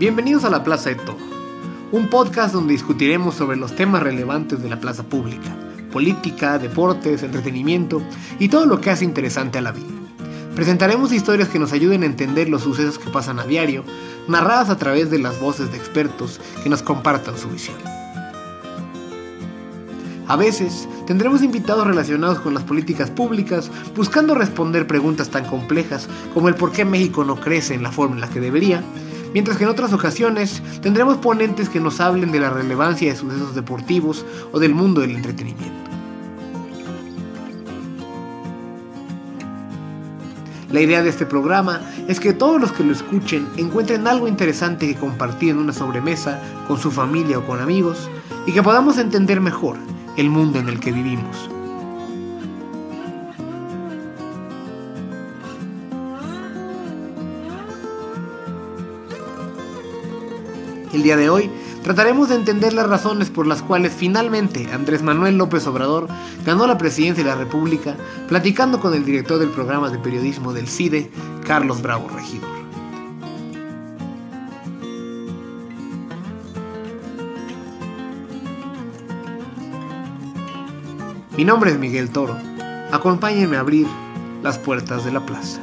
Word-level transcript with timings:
Bienvenidos 0.00 0.44
a 0.44 0.48
La 0.48 0.64
Plaza 0.64 0.88
de 0.88 0.94
Todo, 0.94 1.18
un 1.92 2.08
podcast 2.08 2.54
donde 2.54 2.72
discutiremos 2.72 3.34
sobre 3.34 3.58
los 3.58 3.76
temas 3.76 4.02
relevantes 4.02 4.62
de 4.62 4.70
la 4.70 4.80
plaza 4.80 5.02
pública, 5.02 5.54
política, 5.92 6.58
deportes, 6.58 7.22
entretenimiento 7.22 8.00
y 8.38 8.48
todo 8.48 8.64
lo 8.64 8.80
que 8.80 8.88
hace 8.88 9.04
interesante 9.04 9.58
a 9.58 9.60
la 9.60 9.72
vida. 9.72 9.90
Presentaremos 10.56 11.12
historias 11.12 11.50
que 11.50 11.58
nos 11.58 11.74
ayuden 11.74 12.02
a 12.02 12.06
entender 12.06 12.48
los 12.48 12.62
sucesos 12.62 12.98
que 12.98 13.10
pasan 13.10 13.40
a 13.40 13.44
diario, 13.44 13.84
narradas 14.26 14.70
a 14.70 14.78
través 14.78 15.10
de 15.10 15.18
las 15.18 15.38
voces 15.38 15.70
de 15.70 15.76
expertos 15.76 16.40
que 16.62 16.70
nos 16.70 16.82
compartan 16.82 17.36
su 17.36 17.50
visión. 17.50 17.76
A 20.28 20.36
veces 20.36 20.88
tendremos 21.06 21.42
invitados 21.42 21.86
relacionados 21.86 22.40
con 22.40 22.54
las 22.54 22.62
políticas 22.62 23.10
públicas 23.10 23.70
buscando 23.94 24.34
responder 24.34 24.86
preguntas 24.86 25.28
tan 25.28 25.44
complejas 25.44 26.08
como 26.32 26.48
el 26.48 26.54
por 26.54 26.72
qué 26.72 26.86
México 26.86 27.22
no 27.22 27.38
crece 27.38 27.74
en 27.74 27.82
la 27.82 27.92
forma 27.92 28.14
en 28.14 28.22
la 28.22 28.30
que 28.30 28.40
debería 28.40 28.82
mientras 29.32 29.56
que 29.56 29.64
en 29.64 29.70
otras 29.70 29.92
ocasiones 29.92 30.62
tendremos 30.82 31.18
ponentes 31.18 31.68
que 31.68 31.80
nos 31.80 32.00
hablen 32.00 32.32
de 32.32 32.40
la 32.40 32.50
relevancia 32.50 33.10
de 33.10 33.18
sucesos 33.18 33.54
deportivos 33.54 34.24
o 34.52 34.58
del 34.58 34.74
mundo 34.74 35.00
del 35.00 35.16
entretenimiento. 35.16 35.90
La 40.72 40.80
idea 40.80 41.02
de 41.02 41.08
este 41.08 41.26
programa 41.26 41.80
es 42.06 42.20
que 42.20 42.32
todos 42.32 42.60
los 42.60 42.70
que 42.70 42.84
lo 42.84 42.92
escuchen 42.92 43.48
encuentren 43.56 44.06
algo 44.06 44.28
interesante 44.28 44.86
que 44.86 44.94
compartir 44.94 45.50
en 45.50 45.58
una 45.58 45.72
sobremesa 45.72 46.40
con 46.68 46.78
su 46.78 46.92
familia 46.92 47.38
o 47.38 47.46
con 47.46 47.60
amigos 47.60 48.08
y 48.46 48.52
que 48.52 48.62
podamos 48.62 48.96
entender 48.98 49.40
mejor 49.40 49.76
el 50.16 50.30
mundo 50.30 50.60
en 50.60 50.68
el 50.68 50.78
que 50.78 50.92
vivimos. 50.92 51.50
El 60.92 61.04
día 61.04 61.16
de 61.16 61.30
hoy 61.30 61.48
trataremos 61.84 62.28
de 62.28 62.34
entender 62.34 62.72
las 62.72 62.88
razones 62.88 63.30
por 63.30 63.46
las 63.46 63.62
cuales 63.62 63.92
finalmente 63.96 64.68
Andrés 64.72 65.02
Manuel 65.02 65.38
López 65.38 65.64
Obrador 65.68 66.08
ganó 66.44 66.66
la 66.66 66.78
presidencia 66.78 67.22
de 67.22 67.30
la 67.30 67.36
República 67.36 67.94
platicando 68.28 68.80
con 68.80 68.92
el 68.94 69.04
director 69.04 69.38
del 69.38 69.50
programa 69.50 69.88
de 69.90 69.98
periodismo 69.98 70.52
del 70.52 70.66
CIDE, 70.66 71.10
Carlos 71.46 71.80
Bravo 71.80 72.08
Regidor. 72.08 72.50
Mi 81.36 81.44
nombre 81.44 81.70
es 81.70 81.78
Miguel 81.78 82.10
Toro. 82.10 82.36
Acompáñenme 82.90 83.56
a 83.56 83.60
abrir 83.60 83.86
las 84.42 84.58
puertas 84.58 85.04
de 85.04 85.12
la 85.12 85.24
plaza. 85.24 85.60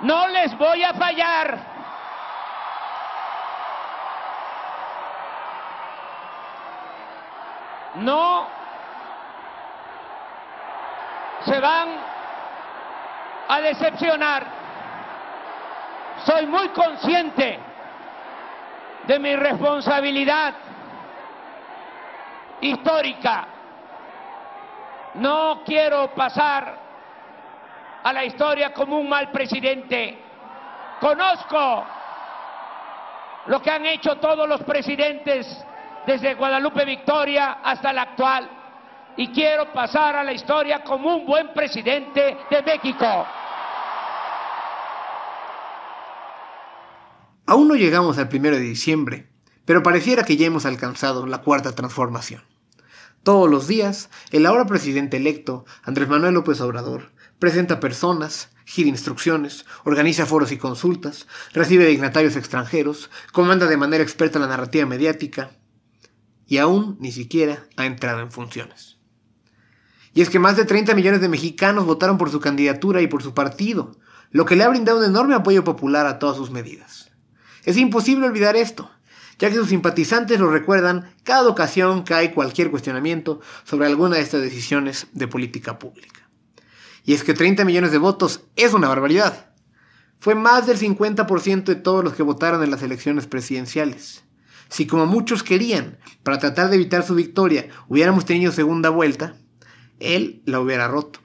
No 0.00 0.28
les 0.28 0.56
voy 0.56 0.82
a 0.82 0.94
fallar. 0.94 1.58
No 7.96 8.46
se 11.44 11.60
van 11.60 11.88
a 13.48 13.60
decepcionar. 13.60 14.46
Soy 16.24 16.46
muy 16.46 16.68
consciente 16.70 17.58
de 19.06 19.18
mi 19.18 19.36
responsabilidad 19.36 20.54
histórica. 22.60 23.46
No 25.14 25.62
quiero 25.64 26.08
pasar 26.14 26.85
a 28.06 28.12
la 28.12 28.24
historia 28.24 28.72
como 28.72 29.00
un 29.00 29.08
mal 29.08 29.32
presidente. 29.32 30.16
Conozco 31.00 31.84
lo 33.48 33.60
que 33.60 33.68
han 33.68 33.84
hecho 33.84 34.14
todos 34.18 34.48
los 34.48 34.62
presidentes 34.62 35.44
desde 36.06 36.36
Guadalupe 36.36 36.84
Victoria 36.84 37.58
hasta 37.64 37.92
la 37.92 38.02
actual 38.02 38.48
y 39.16 39.32
quiero 39.32 39.72
pasar 39.72 40.14
a 40.14 40.22
la 40.22 40.32
historia 40.32 40.84
como 40.84 41.16
un 41.16 41.26
buen 41.26 41.52
presidente 41.52 42.36
de 42.48 42.62
México. 42.62 43.26
Aún 47.44 47.66
no 47.66 47.74
llegamos 47.74 48.18
al 48.18 48.28
primero 48.28 48.54
de 48.54 48.62
diciembre, 48.62 49.26
pero 49.64 49.82
pareciera 49.82 50.22
que 50.22 50.36
ya 50.36 50.46
hemos 50.46 50.64
alcanzado 50.64 51.26
la 51.26 51.38
cuarta 51.38 51.74
transformación. 51.74 52.42
Todos 53.24 53.50
los 53.50 53.66
días, 53.66 54.10
el 54.30 54.46
ahora 54.46 54.66
presidente 54.66 55.16
electo, 55.16 55.64
Andrés 55.82 56.06
Manuel 56.06 56.34
López 56.34 56.60
Obrador, 56.60 57.15
presenta 57.38 57.80
personas, 57.80 58.50
gira 58.64 58.88
instrucciones, 58.88 59.64
organiza 59.84 60.26
foros 60.26 60.52
y 60.52 60.58
consultas, 60.58 61.26
recibe 61.52 61.86
dignatarios 61.86 62.36
extranjeros, 62.36 63.10
comanda 63.32 63.66
de 63.66 63.76
manera 63.76 64.02
experta 64.02 64.38
la 64.38 64.48
narrativa 64.48 64.86
mediática 64.86 65.50
y 66.46 66.58
aún 66.58 66.96
ni 67.00 67.12
siquiera 67.12 67.66
ha 67.76 67.86
entrado 67.86 68.20
en 68.20 68.30
funciones. 68.30 68.96
Y 70.14 70.22
es 70.22 70.30
que 70.30 70.38
más 70.38 70.56
de 70.56 70.64
30 70.64 70.94
millones 70.94 71.20
de 71.20 71.28
mexicanos 71.28 71.84
votaron 71.84 72.16
por 72.16 72.30
su 72.30 72.40
candidatura 72.40 73.02
y 73.02 73.06
por 73.06 73.22
su 73.22 73.34
partido, 73.34 73.96
lo 74.30 74.46
que 74.46 74.56
le 74.56 74.64
ha 74.64 74.68
brindado 74.68 74.98
un 74.98 75.04
enorme 75.04 75.34
apoyo 75.34 75.62
popular 75.62 76.06
a 76.06 76.18
todas 76.18 76.36
sus 76.36 76.50
medidas. 76.50 77.10
Es 77.64 77.76
imposible 77.76 78.26
olvidar 78.26 78.56
esto, 78.56 78.90
ya 79.38 79.50
que 79.50 79.56
sus 79.56 79.68
simpatizantes 79.68 80.40
lo 80.40 80.50
recuerdan 80.50 81.12
cada 81.22 81.48
ocasión 81.48 82.04
que 82.04 82.14
hay 82.14 82.32
cualquier 82.32 82.70
cuestionamiento 82.70 83.40
sobre 83.64 83.86
alguna 83.86 84.16
de 84.16 84.22
estas 84.22 84.40
decisiones 84.40 85.08
de 85.12 85.28
política 85.28 85.78
pública. 85.78 86.25
Y 87.06 87.14
es 87.14 87.24
que 87.24 87.32
30 87.32 87.64
millones 87.64 87.92
de 87.92 87.98
votos 87.98 88.42
es 88.56 88.74
una 88.74 88.88
barbaridad. 88.88 89.52
Fue 90.18 90.34
más 90.34 90.66
del 90.66 90.78
50% 90.78 91.64
de 91.64 91.76
todos 91.76 92.02
los 92.04 92.14
que 92.14 92.24
votaron 92.24 92.62
en 92.62 92.70
las 92.70 92.82
elecciones 92.82 93.26
presidenciales. 93.26 94.24
Si 94.68 94.88
como 94.88 95.06
muchos 95.06 95.44
querían, 95.44 95.98
para 96.24 96.40
tratar 96.40 96.68
de 96.68 96.76
evitar 96.76 97.04
su 97.04 97.14
victoria, 97.14 97.68
hubiéramos 97.86 98.24
tenido 98.24 98.50
segunda 98.50 98.90
vuelta, 98.90 99.36
él 100.00 100.42
la 100.46 100.58
hubiera 100.58 100.88
roto. 100.88 101.20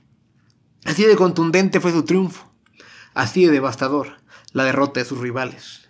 Así 0.86 1.04
de 1.04 1.16
contundente 1.16 1.80
fue 1.80 1.92
su 1.92 2.04
triunfo, 2.04 2.54
así 3.16 3.46
de 3.46 3.52
devastador 3.52 4.22
la 4.54 4.66
derrota 4.66 5.00
de 5.00 5.06
sus 5.06 5.18
rivales. 5.18 5.90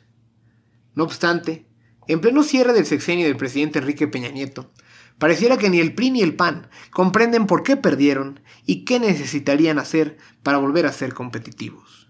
No 0.96 1.04
obstante, 1.04 1.68
en 2.08 2.22
pleno 2.22 2.44
cierre 2.44 2.74
del 2.74 2.86
sexenio 2.86 3.26
del 3.26 3.38
presidente 3.38 3.80
Enrique 3.80 4.08
Peña 4.08 4.30
Nieto, 4.30 4.72
pareciera 5.22 5.60
que 5.60 5.70
ni 5.70 5.80
el 5.80 5.94
PRI 5.94 6.10
ni 6.10 6.24
el 6.24 6.34
PAN 6.34 6.68
comprenden 6.90 7.46
por 7.46 7.62
qué 7.62 7.78
perdieron 7.78 8.40
y 8.66 8.86
qué 8.86 9.00
necesitarían 9.00 9.78
hacer 9.78 10.18
para 10.42 10.58
volver 10.58 10.88
a 10.88 10.92
ser 10.92 11.14
competitivos. 11.14 12.08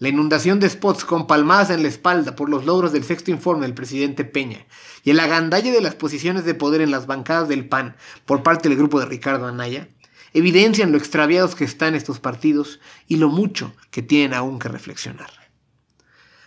La 0.00 0.08
inundación 0.08 0.58
de 0.58 0.68
spots 0.68 1.04
con 1.04 1.28
palmadas 1.28 1.70
en 1.70 1.84
la 1.84 1.88
espalda 1.88 2.34
por 2.34 2.48
los 2.48 2.66
logros 2.66 2.92
del 2.92 3.04
sexto 3.04 3.30
informe 3.30 3.66
del 3.66 3.76
presidente 3.76 4.24
Peña 4.24 4.66
y 5.04 5.10
el 5.10 5.20
agandalle 5.20 5.70
de 5.70 5.80
las 5.80 5.94
posiciones 5.94 6.44
de 6.44 6.54
poder 6.54 6.80
en 6.80 6.90
las 6.90 7.06
bancadas 7.06 7.48
del 7.48 7.68
PAN 7.68 7.94
por 8.26 8.42
parte 8.42 8.68
del 8.68 8.76
grupo 8.76 8.98
de 8.98 9.06
Ricardo 9.06 9.46
Anaya 9.46 9.86
evidencian 10.32 10.90
lo 10.90 10.98
extraviados 10.98 11.54
que 11.54 11.64
están 11.64 11.94
estos 11.94 12.18
partidos 12.18 12.80
y 13.06 13.18
lo 13.18 13.28
mucho 13.28 13.72
que 13.92 14.02
tienen 14.02 14.34
aún 14.34 14.58
que 14.58 14.66
reflexionar. 14.66 15.41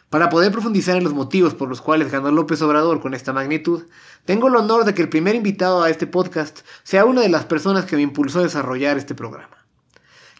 Para 0.09 0.29
poder 0.29 0.51
profundizar 0.51 0.95
en 0.95 1.03
los 1.03 1.13
motivos 1.13 1.53
por 1.53 1.67
los 1.67 1.81
cuales 1.81 2.11
ganó 2.11 2.31
López 2.31 2.61
Obrador 2.61 3.01
con 3.01 3.13
esta 3.13 3.33
magnitud, 3.33 3.83
tengo 4.23 4.47
el 4.47 4.55
honor 4.55 4.85
de 4.85 4.93
que 4.93 5.01
el 5.01 5.09
primer 5.09 5.35
invitado 5.35 5.81
a 5.81 5.89
este 5.89 6.07
podcast 6.07 6.59
sea 6.83 7.05
una 7.05 7.21
de 7.21 7.29
las 7.29 7.45
personas 7.45 7.85
que 7.85 7.95
me 7.95 8.03
impulsó 8.03 8.39
a 8.39 8.43
desarrollar 8.43 8.97
este 8.97 9.15
programa. 9.15 9.65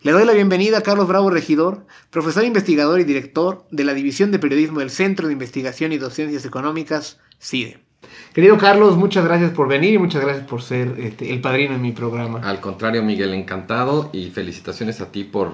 Le 0.01 0.11
doy 0.11 0.23
la 0.23 0.33
bienvenida 0.33 0.77
a 0.77 0.81
Carlos 0.81 1.07
Bravo 1.07 1.31
Regidor, 1.31 1.87
profesor 2.11 2.45
investigador 2.45 2.99
y 2.99 3.05
director 3.05 3.65
de 3.71 3.83
la 3.83 3.95
División 3.95 4.31
de 4.31 4.37
Periodismo 4.37 4.79
del 4.79 4.91
Centro 4.91 5.25
de 5.25 5.33
Investigación 5.33 5.91
y 5.93 5.97
Docencias 5.97 6.45
Económicas, 6.45 7.19
CIDE. 7.39 7.79
Querido 8.33 8.57
Carlos, 8.59 8.97
muchas 8.97 9.25
gracias 9.25 9.51
por 9.51 9.67
venir 9.67 9.95
y 9.95 9.97
muchas 9.97 10.21
gracias 10.21 10.45
por 10.45 10.61
ser 10.61 10.95
este, 10.99 11.33
el 11.33 11.41
padrino 11.41 11.73
en 11.73 11.81
mi 11.81 11.91
programa. 11.91 12.39
Al 12.41 12.61
contrario, 12.61 13.01
Miguel, 13.01 13.33
encantado 13.33 14.11
y 14.13 14.29
felicitaciones 14.29 15.01
a 15.01 15.11
ti 15.11 15.23
por 15.23 15.53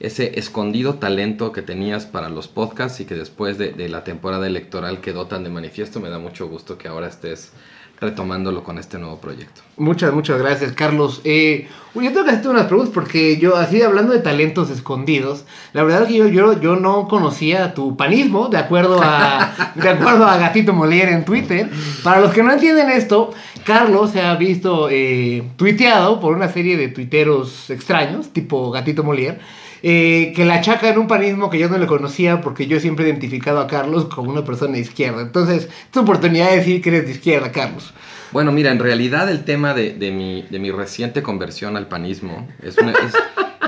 ese 0.00 0.38
escondido 0.38 0.94
talento 0.94 1.52
que 1.52 1.62
tenías 1.62 2.06
para 2.06 2.28
los 2.28 2.48
podcasts 2.48 3.00
y 3.00 3.04
que 3.04 3.14
después 3.14 3.58
de, 3.58 3.72
de 3.72 3.88
la 3.88 4.04
temporada 4.04 4.46
electoral 4.46 5.00
quedó 5.00 5.26
tan 5.26 5.44
de 5.44 5.50
manifiesto. 5.50 6.00
Me 6.00 6.10
da 6.10 6.18
mucho 6.18 6.48
gusto 6.48 6.78
que 6.78 6.88
ahora 6.88 7.08
estés 7.08 7.52
retomándolo 8.00 8.62
con 8.62 8.78
este 8.78 8.98
nuevo 8.98 9.18
proyecto. 9.18 9.62
Muchas, 9.76 10.12
muchas 10.12 10.38
gracias, 10.38 10.72
Carlos. 10.72 11.20
Eh, 11.24 11.68
yo 11.94 12.02
tengo 12.02 12.24
que 12.24 12.30
hacerte 12.30 12.48
unas 12.48 12.66
preguntas 12.66 12.92
porque 12.92 13.38
yo, 13.38 13.56
así 13.56 13.80
hablando 13.80 14.12
de 14.12 14.18
talentos 14.18 14.70
escondidos, 14.70 15.44
la 15.72 15.82
verdad 15.82 16.02
es 16.02 16.08
que 16.08 16.16
yo, 16.16 16.28
yo, 16.28 16.60
yo 16.60 16.76
no 16.76 17.08
conocía 17.08 17.72
tu 17.72 17.96
panismo, 17.96 18.48
de 18.48 18.58
acuerdo 18.58 19.00
a, 19.02 19.72
de 19.74 19.88
acuerdo 19.88 20.26
a 20.26 20.36
Gatito 20.36 20.74
Molière 20.74 21.12
en 21.12 21.24
Twitter. 21.24 21.70
Para 22.02 22.20
los 22.20 22.32
que 22.32 22.42
no 22.42 22.52
entienden 22.52 22.90
esto, 22.90 23.32
Carlos 23.64 24.10
se 24.10 24.20
ha 24.20 24.34
visto 24.34 24.88
eh, 24.90 25.42
tuiteado 25.56 26.20
por 26.20 26.36
una 26.36 26.48
serie 26.48 26.76
de 26.76 26.88
tuiteros 26.88 27.70
extraños, 27.70 28.28
tipo 28.28 28.70
Gatito 28.70 29.04
Molière 29.04 29.38
eh, 29.82 30.32
que 30.34 30.44
la 30.44 30.54
achaca 30.54 30.88
en 30.88 30.98
un 30.98 31.06
panismo 31.06 31.50
que 31.50 31.58
yo 31.58 31.68
no 31.68 31.78
le 31.78 31.86
conocía 31.86 32.40
porque 32.40 32.66
yo 32.66 32.80
siempre 32.80 33.04
he 33.04 33.08
identificado 33.08 33.60
a 33.60 33.66
Carlos 33.66 34.06
como 34.06 34.30
una 34.30 34.44
persona 34.44 34.74
de 34.74 34.80
izquierda. 34.80 35.22
Entonces, 35.22 35.68
es 35.90 35.96
oportunidad 35.96 36.50
de 36.50 36.56
decir 36.56 36.82
que 36.82 36.90
eres 36.90 37.06
de 37.06 37.12
izquierda, 37.12 37.52
Carlos. 37.52 37.92
Bueno, 38.32 38.52
mira, 38.52 38.72
en 38.72 38.78
realidad 38.78 39.30
el 39.30 39.44
tema 39.44 39.72
de, 39.72 39.92
mi, 40.10 40.42
de 40.42 40.58
mi, 40.58 40.70
reciente 40.70 41.22
conversión 41.22 41.76
al 41.76 41.86
panismo 41.86 42.48
es 42.62 42.76
un, 42.76 42.92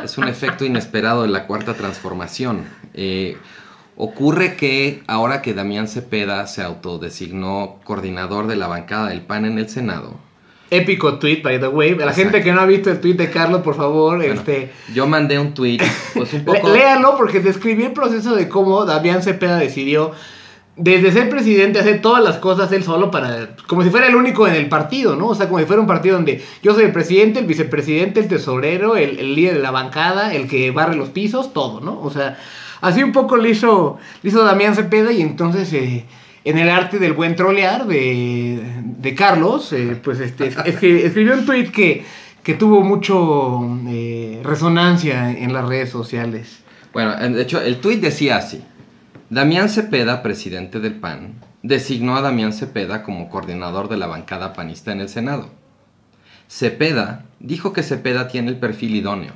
es, 0.02 0.19
un, 0.19 0.28
efecto 0.28 0.64
inesperado 0.64 1.22
de 1.22 1.28
la 1.28 1.46
cuarta 1.46 1.75
transformación. 1.75 2.64
Eh, 2.94 3.37
ocurre 3.96 4.56
que 4.56 5.02
ahora 5.06 5.43
que 5.43 5.54
Damián 5.54 5.88
Cepeda 5.88 6.46
se 6.46 6.62
autodesignó 6.62 7.78
coordinador 7.84 8.46
de 8.46 8.56
la 8.56 8.66
bancada 8.66 9.08
del 9.08 9.22
PAN 9.22 9.44
en 9.44 9.58
el 9.58 9.69
Senado, 9.69 10.19
épico 10.70 11.18
tweet, 11.18 11.42
by 11.42 11.60
the 11.60 11.68
way. 11.68 11.94
La 11.94 12.12
gente 12.12 12.42
que 12.42 12.52
no 12.52 12.60
ha 12.60 12.66
visto 12.66 12.90
el 12.90 13.00
tweet 13.00 13.14
de 13.14 13.30
Carlos, 13.30 13.62
por 13.62 13.74
favor, 13.74 14.22
este... 14.22 14.72
Yo 14.94 15.06
mandé 15.06 15.38
un 15.38 15.54
tweet, 15.54 15.78
pues 16.14 16.32
un 16.34 16.44
poco... 16.44 16.70
Léalo 16.70 17.16
porque 17.16 17.40
describí 17.40 17.84
el 17.84 17.92
proceso 17.92 18.34
de 18.34 18.48
cómo 18.48 18.84
Damián 18.84 19.22
Cepeda 19.22 19.58
decidió 19.58 20.12
desde 20.78 21.10
ser 21.10 21.28
presidente 21.28 21.80
hacer 21.80 22.00
todas 22.00 22.22
las 22.22 22.36
cosas 22.36 22.70
él 22.70 22.84
solo 22.84 23.10
para 23.10 23.56
como 23.66 23.82
si 23.82 23.90
fuera 23.90 24.06
el 24.06 24.14
único 24.14 24.46
en 24.46 24.54
el 24.54 24.68
partido, 24.68 25.16
¿no? 25.16 25.26
O 25.26 25.34
sea, 25.34 25.48
como 25.48 25.58
si 25.58 25.66
fuera 25.66 25.82
un 25.82 25.88
partido 25.88 26.14
donde 26.14 26.42
yo 26.62 26.72
soy 26.72 26.84
el 26.84 26.92
presidente, 26.92 27.40
el 27.40 27.46
vicepresidente, 27.46 28.20
el 28.20 28.28
tesorero, 28.28 28.96
el, 28.96 29.34
líder 29.34 29.54
de 29.54 29.60
la 29.60 29.72
bancada, 29.72 30.32
el 30.32 30.48
que 30.48 30.70
barre 30.70 30.94
los 30.94 31.08
pisos, 31.08 31.52
todo, 31.52 31.80
¿no? 31.80 32.00
O 32.00 32.10
sea, 32.10 32.38
así 32.80 33.02
un 33.02 33.10
poco 33.10 33.36
lo 33.36 33.48
hizo, 33.48 33.98
lo 34.22 34.28
hizo 34.28 34.44
Damián 34.44 34.76
Cepeda 34.76 35.10
y 35.10 35.20
entonces 35.20 35.72
eh, 35.72 36.04
en 36.48 36.56
el 36.56 36.70
arte 36.70 36.98
del 36.98 37.12
buen 37.12 37.36
trolear 37.36 37.86
de, 37.86 38.62
de 38.82 39.14
Carlos, 39.14 39.70
eh, 39.74 40.00
pues 40.02 40.18
este, 40.18 40.46
es, 40.46 40.76
que 40.76 41.04
escribió 41.04 41.34
un 41.34 41.44
tweet 41.44 41.70
que, 41.70 42.06
que 42.42 42.54
tuvo 42.54 42.82
mucho 42.82 43.60
eh, 43.86 44.40
resonancia 44.42 45.30
en 45.30 45.52
las 45.52 45.68
redes 45.68 45.90
sociales. 45.90 46.60
Bueno, 46.94 47.14
de 47.16 47.42
hecho, 47.42 47.60
el 47.60 47.80
tweet 47.80 47.98
decía 47.98 48.38
así. 48.38 48.64
Damián 49.28 49.68
Cepeda, 49.68 50.22
presidente 50.22 50.80
del 50.80 50.94
PAN, 50.94 51.34
designó 51.62 52.16
a 52.16 52.22
Damián 52.22 52.54
Cepeda 52.54 53.02
como 53.02 53.28
coordinador 53.28 53.90
de 53.90 53.98
la 53.98 54.06
bancada 54.06 54.54
panista 54.54 54.90
en 54.90 55.00
el 55.00 55.10
Senado. 55.10 55.50
Cepeda 56.48 57.26
dijo 57.40 57.74
que 57.74 57.82
Cepeda 57.82 58.28
tiene 58.28 58.48
el 58.48 58.56
perfil 58.56 58.96
idóneo. 58.96 59.34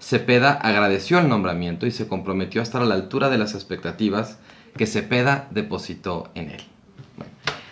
Cepeda 0.00 0.54
agradeció 0.54 1.20
el 1.20 1.28
nombramiento 1.28 1.86
y 1.86 1.92
se 1.92 2.08
comprometió 2.08 2.60
a 2.60 2.64
estar 2.64 2.82
a 2.82 2.86
la 2.86 2.96
altura 2.96 3.30
de 3.30 3.38
las 3.38 3.54
expectativas 3.54 4.38
que 4.76 4.86
Cepeda 4.86 5.48
depositó 5.50 6.30
en 6.34 6.50
él. 6.50 6.62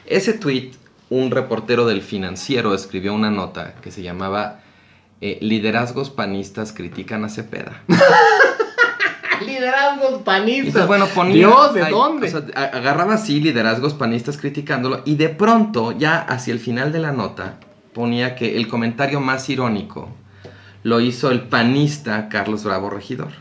ese 0.06 0.34
tweet, 0.34 0.72
un 1.10 1.30
reportero 1.30 1.86
del 1.86 2.02
financiero 2.02 2.74
escribió 2.74 3.12
una 3.14 3.30
nota 3.30 3.74
que 3.82 3.90
se 3.90 4.02
llamaba 4.02 4.60
eh, 5.20 5.38
Liderazgos 5.40 6.10
panistas 6.10 6.72
critican 6.72 7.24
a 7.24 7.28
Cepeda. 7.28 7.82
liderazgos 9.46 10.22
panistas. 10.22 10.86
bueno, 10.86 11.06
ponía, 11.06 11.34
Dios, 11.34 11.74
¿de 11.74 11.84
dónde? 11.90 12.52
agarraba 12.54 13.14
así 13.14 13.40
liderazgos 13.40 13.94
panistas 13.94 14.36
criticándolo 14.36 15.02
y 15.04 15.16
de 15.16 15.28
pronto, 15.28 15.92
ya 15.92 16.18
hacia 16.18 16.52
el 16.52 16.60
final 16.60 16.92
de 16.92 17.00
la 17.00 17.12
nota, 17.12 17.58
ponía 17.92 18.34
que 18.34 18.56
el 18.56 18.68
comentario 18.68 19.20
más 19.20 19.48
irónico 19.48 20.08
lo 20.82 21.00
hizo 21.00 21.30
el 21.30 21.42
panista 21.42 22.28
Carlos 22.28 22.64
Bravo 22.64 22.90
Regidor 22.90 23.32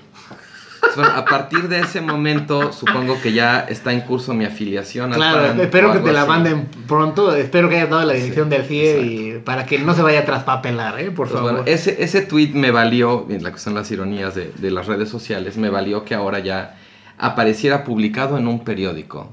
a 0.98 1.26
partir 1.26 1.68
de 1.68 1.80
ese 1.80 2.02
momento, 2.02 2.74
supongo 2.74 3.22
que 3.22 3.34
ya 3.34 3.62
está 3.62 3.94
en 3.94 4.02
curso 4.02 4.34
mi 4.34 4.46
afiliación. 4.46 5.12
Claro, 5.12 5.62
espero 5.62 5.94
que 5.94 6.00
te 6.00 6.12
la 6.12 6.26
manden 6.26 6.68
pronto. 6.88 7.36
Espero 7.36 7.70
que 7.70 7.78
hayas 7.78 7.90
dado 7.90 8.06
la 8.06 8.14
dirección 8.14 8.50
del 8.50 8.64
CIE 8.64 9.02
y 9.02 9.40
para 9.40 9.66
que 9.66 9.80
no 9.80 9.94
se 9.94 10.02
vaya 10.02 10.20
a 10.20 10.26
traspapelar, 10.26 11.00
¿eh? 11.00 11.12
por 11.12 11.30
pues 11.30 11.42
favor. 11.42 11.64
ese, 11.66 12.04
ese 12.04 12.22
tweet 12.22 12.52
me 12.54 12.72
valió, 12.72 13.26
la 13.30 13.52
que 13.52 13.60
son 13.60 13.74
las 13.74 13.90
ironías 13.92 14.36
de, 14.36 14.52
de 14.52 14.72
las 14.72 14.88
redes 14.88 15.10
sociales, 15.10 15.58
me 15.58 15.70
valió 15.70 16.04
que 16.06 16.16
ahora 16.16 16.40
ya 16.40 16.78
apareciera 17.18 17.84
publicado 17.84 18.38
en 18.38 18.48
un 18.48 18.64
periódico 18.64 19.30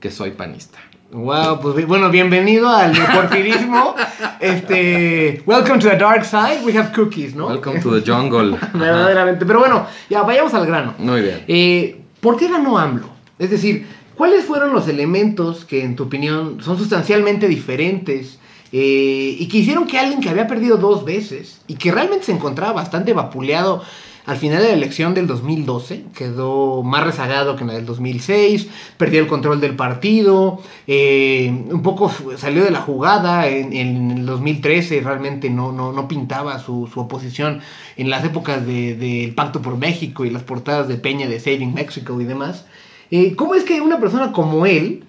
que 0.00 0.10
soy 0.10 0.32
panista. 0.32 0.78
Wow, 1.14 1.60
pues 1.60 1.86
bueno, 1.86 2.10
bienvenido 2.10 2.68
al 2.68 2.90
porfirismo. 2.90 3.94
este, 4.40 5.44
welcome 5.46 5.78
to 5.78 5.88
the 5.88 5.96
dark 5.96 6.24
side. 6.24 6.64
We 6.64 6.76
have 6.76 6.92
cookies, 6.92 7.36
¿no? 7.36 7.46
Welcome 7.46 7.80
to 7.82 8.00
the 8.00 8.02
jungle. 8.04 8.58
Verdaderamente. 8.74 9.46
Pero 9.46 9.60
bueno, 9.60 9.86
ya 10.10 10.22
vayamos 10.22 10.52
al 10.54 10.66
grano. 10.66 10.92
Muy 10.98 11.22
bien. 11.22 11.44
Eh, 11.46 12.00
¿Por 12.20 12.36
qué 12.36 12.48
ganó 12.48 12.78
AMLO? 12.78 13.08
Es 13.38 13.52
decir, 13.52 13.86
¿cuáles 14.16 14.44
fueron 14.44 14.72
los 14.72 14.88
elementos 14.88 15.64
que, 15.64 15.84
en 15.84 15.94
tu 15.94 16.02
opinión, 16.02 16.60
son 16.60 16.76
sustancialmente 16.78 17.46
diferentes 17.46 18.40
eh, 18.72 19.36
y 19.38 19.46
que 19.46 19.58
hicieron 19.58 19.86
que 19.86 20.00
alguien 20.00 20.20
que 20.20 20.30
había 20.30 20.48
perdido 20.48 20.78
dos 20.78 21.04
veces 21.04 21.60
y 21.68 21.76
que 21.76 21.92
realmente 21.92 22.24
se 22.24 22.32
encontraba 22.32 22.72
bastante 22.72 23.12
vapuleado 23.12 23.84
al 24.26 24.38
final 24.38 24.62
de 24.62 24.68
la 24.68 24.74
elección 24.74 25.12
del 25.12 25.26
2012 25.26 26.06
quedó 26.16 26.82
más 26.82 27.04
rezagado 27.04 27.56
que 27.56 27.62
en 27.62 27.68
la 27.68 27.74
del 27.74 27.84
2006, 27.84 28.68
perdió 28.96 29.20
el 29.20 29.26
control 29.26 29.60
del 29.60 29.76
partido, 29.76 30.62
eh, 30.86 31.52
un 31.70 31.82
poco 31.82 32.10
salió 32.38 32.64
de 32.64 32.70
la 32.70 32.80
jugada 32.80 33.48
en, 33.48 33.74
el 33.74 34.24
2013, 34.24 35.02
realmente 35.02 35.50
no, 35.50 35.72
no, 35.72 36.08
pintaba 36.08 36.58
su, 36.58 36.88
oposición 36.94 37.60
en 37.96 38.08
las 38.08 38.24
épocas 38.24 38.66
del 38.66 39.34
Pacto 39.34 39.60
por 39.60 39.76
México 39.76 40.24
y 40.24 40.30
las 40.30 40.42
portadas 40.42 40.88
de 40.88 40.96
Peña 40.96 41.28
de 41.28 41.38
Saving 41.38 41.74
Mexico 41.74 42.18
y 42.18 42.24
demás. 42.24 42.64
Eh, 43.10 43.36
¿Cómo 43.36 43.54
es 43.54 43.64
que 43.64 43.82
una 43.82 44.00
persona 44.00 44.32
como 44.32 44.64
él 44.64 45.04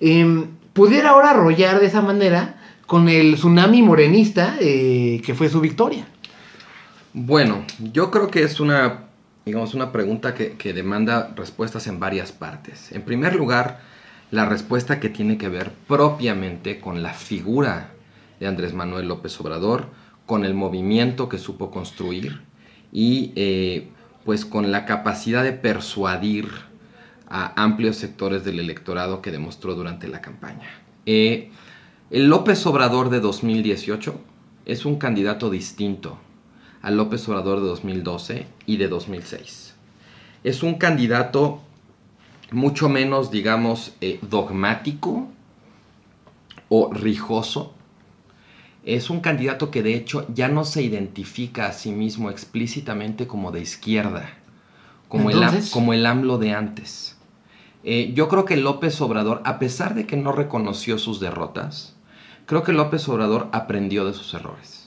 em, 0.00 0.46
pudiera 0.72 1.10
ahora 1.10 1.30
arrollar 1.30 1.78
de 1.78 1.86
esa 1.86 2.02
manera 2.02 2.56
con 2.86 3.08
el 3.08 3.36
tsunami 3.36 3.82
morenista 3.82 4.56
eh, 4.60 5.22
que 5.24 5.34
fue 5.34 5.48
su 5.48 5.60
victoria? 5.60 6.06
Bueno, 7.18 7.64
yo 7.94 8.10
creo 8.10 8.28
que 8.28 8.42
es 8.42 8.60
una, 8.60 9.06
digamos, 9.46 9.72
una 9.72 9.90
pregunta 9.90 10.34
que, 10.34 10.72
demanda 10.74 11.32
respuestas 11.34 11.86
en 11.86 11.98
varias 11.98 12.30
partes. 12.30 12.92
En 12.92 13.00
primer 13.00 13.34
lugar, 13.34 13.80
la 14.30 14.44
respuesta 14.44 15.00
que 15.00 15.08
tiene 15.08 15.38
que 15.38 15.48
ver 15.48 15.72
propiamente 15.88 16.78
con 16.78 17.02
la 17.02 17.14
figura 17.14 17.88
de 18.38 18.46
Andrés 18.46 18.74
Manuel 18.74 19.08
López 19.08 19.40
Obrador, 19.40 19.86
con 20.26 20.44
el 20.44 20.52
movimiento 20.52 21.30
que 21.30 21.38
supo 21.38 21.70
construir 21.70 22.42
y 22.92 23.32
eh, 23.34 23.88
pues 24.26 24.44
con 24.44 24.70
la 24.70 24.84
capacidad 24.84 25.42
de 25.42 25.52
persuadir 25.52 26.50
a 27.30 27.62
amplios 27.62 27.96
sectores 27.96 28.44
del 28.44 28.60
electorado 28.60 29.22
que 29.22 29.32
demostró 29.32 29.74
durante 29.74 30.06
la 30.06 30.20
campaña. 30.20 30.68
Eh, 31.06 31.50
el 32.10 32.26
López 32.26 32.66
Obrador 32.66 33.08
de 33.08 33.20
2018 33.20 34.20
es 34.66 34.84
un 34.84 34.98
candidato 34.98 35.48
distinto 35.48 36.18
a 36.86 36.92
López 36.92 37.28
Obrador 37.28 37.60
de 37.60 37.66
2012 37.66 38.46
y 38.64 38.76
de 38.76 38.86
2006. 38.86 39.74
Es 40.44 40.62
un 40.62 40.76
candidato 40.76 41.60
mucho 42.52 42.88
menos, 42.88 43.32
digamos, 43.32 43.96
eh, 44.00 44.20
dogmático 44.22 45.26
o 46.68 46.92
rijoso. 46.92 47.74
Es 48.84 49.10
un 49.10 49.18
candidato 49.18 49.72
que 49.72 49.82
de 49.82 49.96
hecho 49.96 50.28
ya 50.32 50.46
no 50.46 50.64
se 50.64 50.80
identifica 50.80 51.66
a 51.66 51.72
sí 51.72 51.90
mismo 51.90 52.30
explícitamente 52.30 53.26
como 53.26 53.50
de 53.50 53.62
izquierda, 53.62 54.38
como, 55.08 55.30
el, 55.30 55.40
como 55.72 55.92
el 55.92 56.06
AMLO 56.06 56.38
de 56.38 56.52
antes. 56.52 57.16
Eh, 57.82 58.12
yo 58.14 58.28
creo 58.28 58.44
que 58.44 58.56
López 58.56 59.00
Obrador, 59.00 59.42
a 59.44 59.58
pesar 59.58 59.96
de 59.96 60.06
que 60.06 60.16
no 60.16 60.30
reconoció 60.30 60.98
sus 60.98 61.18
derrotas, 61.18 61.96
creo 62.46 62.62
que 62.62 62.72
López 62.72 63.08
Obrador 63.08 63.48
aprendió 63.50 64.06
de 64.06 64.14
sus 64.14 64.32
errores. 64.34 64.85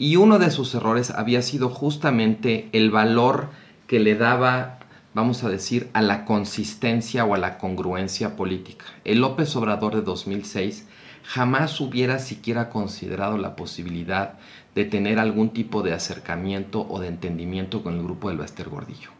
Y 0.00 0.14
uno 0.14 0.38
de 0.38 0.52
sus 0.52 0.72
errores 0.76 1.10
había 1.10 1.42
sido 1.42 1.70
justamente 1.70 2.68
el 2.72 2.92
valor 2.92 3.48
que 3.88 3.98
le 3.98 4.14
daba, 4.14 4.78
vamos 5.12 5.42
a 5.42 5.48
decir, 5.48 5.90
a 5.92 6.02
la 6.02 6.24
consistencia 6.24 7.24
o 7.24 7.34
a 7.34 7.38
la 7.38 7.58
congruencia 7.58 8.36
política. 8.36 8.84
El 9.04 9.18
López 9.18 9.56
Obrador 9.56 9.96
de 9.96 10.02
2006 10.02 10.86
jamás 11.24 11.80
hubiera 11.80 12.20
siquiera 12.20 12.70
considerado 12.70 13.38
la 13.38 13.56
posibilidad 13.56 14.34
de 14.76 14.84
tener 14.84 15.18
algún 15.18 15.50
tipo 15.50 15.82
de 15.82 15.94
acercamiento 15.94 16.86
o 16.88 17.00
de 17.00 17.08
entendimiento 17.08 17.82
con 17.82 17.94
el 17.94 18.04
grupo 18.04 18.28
del 18.28 18.38
Baster 18.38 18.68
Gordillo. 18.68 19.10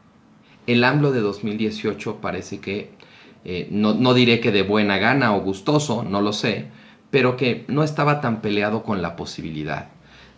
El 0.68 0.84
AMLO 0.84 1.10
de 1.10 1.20
2018 1.20 2.20
parece 2.20 2.60
que, 2.60 2.92
eh, 3.44 3.66
no, 3.72 3.94
no 3.94 4.14
diré 4.14 4.38
que 4.38 4.52
de 4.52 4.62
buena 4.62 4.98
gana 4.98 5.34
o 5.34 5.40
gustoso, 5.40 6.04
no 6.04 6.20
lo 6.20 6.32
sé, 6.32 6.68
pero 7.10 7.36
que 7.36 7.64
no 7.66 7.82
estaba 7.82 8.20
tan 8.20 8.40
peleado 8.42 8.84
con 8.84 9.02
la 9.02 9.16
posibilidad 9.16 9.88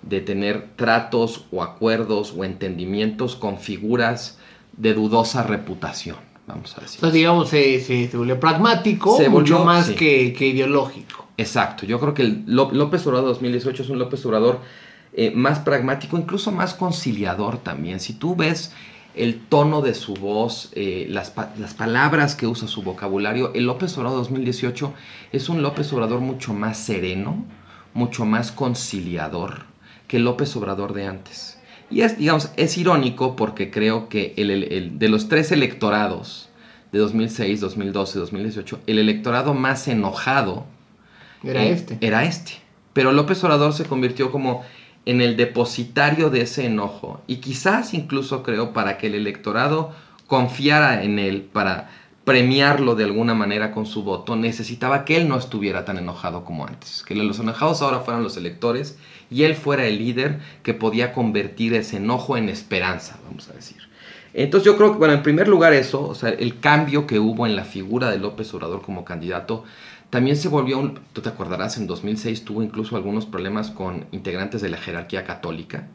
de 0.03 0.21
tener 0.21 0.69
tratos 0.77 1.45
o 1.51 1.63
acuerdos 1.63 2.35
o 2.37 2.45
entendimientos 2.45 3.37
con 3.37 3.59
figuras 3.59 4.39
de 4.77 4.95
dudosa 4.95 5.43
reputación, 5.43 6.17
vamos 6.47 6.77
a 6.79 6.81
decir. 6.81 6.97
Entonces, 6.97 7.15
digamos, 7.15 7.49
se, 7.49 7.81
se, 7.81 8.17
volvió 8.17 8.41
pragmático, 8.41 9.17
Se 9.17 9.29
mucho 9.29 9.59
volvió- 9.59 9.65
más 9.65 9.87
sí. 9.87 9.95
que, 9.95 10.33
que 10.33 10.47
ideológico. 10.49 11.27
Exacto, 11.37 11.87
yo 11.87 11.99
creo 12.01 12.15
que 12.15 12.23
el 12.23 12.45
Ló- 12.47 12.71
López 12.73 13.07
Obrador 13.07 13.29
2018 13.29 13.83
es 13.83 13.89
un 13.89 13.99
López 13.99 14.25
Obrador 14.27 14.61
eh, 15.13 15.33
más 15.35 15.59
pragmático, 15.59 16.17
incluso 16.19 16.53
más 16.53 16.75
conciliador 16.75 17.59
también. 17.59 17.99
Si 18.01 18.13
tú 18.15 18.37
ves 18.37 18.73
el 19.17 19.41
tono 19.41 19.83
de 19.83 19.95
su 19.95 20.15
voz, 20.15 20.71
eh, 20.75 21.07
las, 21.11 21.31
pa- 21.31 21.53
las 21.59 21.75
palabras 21.75 22.35
que 22.37 22.47
usa 22.47 22.69
su 22.69 22.83
vocabulario, 22.83 23.53
el 23.55 23.65
López 23.67 23.97
Obrador 23.99 24.19
2018 24.19 24.93
es 25.33 25.49
un 25.49 25.63
López 25.63 25.93
Obrador 25.93 26.21
mucho 26.21 26.55
más 26.55 26.79
sereno, 26.79 27.45
mucho 27.93 28.25
más 28.25 28.53
conciliador 28.53 29.65
que 30.11 30.19
López 30.19 30.57
Obrador 30.57 30.93
de 30.93 31.07
antes. 31.07 31.57
Y 31.89 32.01
es, 32.01 32.19
digamos, 32.19 32.51
es 32.57 32.77
irónico 32.77 33.37
porque 33.37 33.71
creo 33.71 34.09
que 34.09 34.35
el- 34.37 34.51
el- 34.51 34.73
el- 34.73 34.99
de 34.99 35.09
los 35.09 35.29
tres 35.29 35.53
electorados 35.53 36.49
de 36.91 36.99
2006, 36.99 37.61
2012, 37.61 38.19
2018, 38.19 38.81
el 38.89 38.99
electorado 38.99 39.55
más 39.55 39.87
enojado 39.87 40.65
Era 41.45 41.63
eh, 41.65 41.71
este. 41.71 41.97
Era 42.01 42.25
este. 42.25 42.55
Pero 42.93 43.13
López 43.13 43.43
Obrador 43.45 43.73
se 43.73 43.85
convirtió 43.85 44.33
como 44.33 44.63
en 45.07 45.21
el 45.21 45.37
depositario 45.37 46.29
de 46.29 46.41
ese 46.43 46.67
enojo. 46.67 47.21
Y 47.29 47.37
quizás 47.37 47.95
incluso 47.95 48.43
creo 48.43 48.73
para 48.73 48.99
que 48.99 49.07
el 49.07 49.15
electorado 49.15 49.93
confiara 50.27 51.05
en 51.05 51.21
él, 51.21 51.43
para 51.53 51.89
premiarlo 52.25 52.95
de 52.97 53.05
alguna 53.05 53.35
manera 53.35 53.73
con 53.73 53.87
su 53.87 54.03
voto, 54.03 54.37
necesitaba 54.37 55.05
que 55.05 55.17
él 55.17 55.29
no 55.29 55.37
estuviera 55.39 55.85
tan 55.85 55.97
enojado 55.99 56.45
como 56.45 56.67
antes. 56.67 57.03
Que 57.07 57.15
los 57.15 57.39
enojados 57.39 57.81
ahora 57.81 58.01
fueran 58.01 58.23
los 58.23 58.37
electores 58.37 58.99
y 59.31 59.45
él 59.45 59.55
fuera 59.55 59.87
el 59.87 59.99
líder 59.99 60.41
que 60.63 60.75
podía 60.75 61.13
convertir 61.13 61.75
ese 61.75 61.99
enojo 61.99 62.37
en 62.37 62.49
esperanza, 62.49 63.19
vamos 63.25 63.49
a 63.49 63.53
decir. 63.53 63.79
Entonces 64.35 64.67
yo 64.67 64.77
creo 64.77 64.93
que, 64.93 64.99
bueno, 64.99 65.15
en 65.15 65.23
primer 65.23 65.49
lugar 65.49 65.73
eso, 65.73 66.07
o 66.07 66.15
sea, 66.15 66.31
el 66.31 66.61
cambio 66.61 67.07
que 67.07 67.19
hubo 67.19 67.47
en 67.47 67.57
la 67.57 67.65
figura 67.65 68.11
de 68.11 68.19
López 68.19 68.53
Obrador 68.55 68.83
como 68.83 69.05
candidato, 69.05 69.65
también 70.09 70.37
se 70.37 70.49
volvió 70.49 70.79
un, 70.79 71.01
tú 71.13 71.21
te 71.21 71.29
acordarás, 71.29 71.77
en 71.79 71.87
2006 71.87 72.45
tuvo 72.45 72.63
incluso 72.63 72.97
algunos 72.97 73.27
problemas 73.27 73.71
con 73.71 74.07
integrantes 74.13 74.61
de 74.61 74.69
la 74.69 74.77
jerarquía 74.77 75.25
católica. 75.25 75.89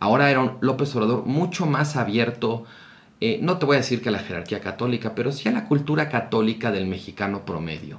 Ahora 0.00 0.30
era 0.30 0.40
un 0.40 0.58
López 0.60 0.94
Obrador 0.96 1.24
mucho 1.26 1.66
más 1.66 1.96
abierto, 1.96 2.64
eh, 3.20 3.38
no 3.40 3.58
te 3.58 3.66
voy 3.66 3.76
a 3.76 3.80
decir 3.80 4.02
que 4.02 4.08
a 4.10 4.12
la 4.12 4.18
jerarquía 4.18 4.60
católica, 4.60 5.14
pero 5.14 5.32
sí 5.32 5.48
a 5.48 5.52
la 5.52 5.66
cultura 5.66 6.08
católica 6.08 6.70
del 6.70 6.86
mexicano 6.86 7.44
promedio. 7.46 7.96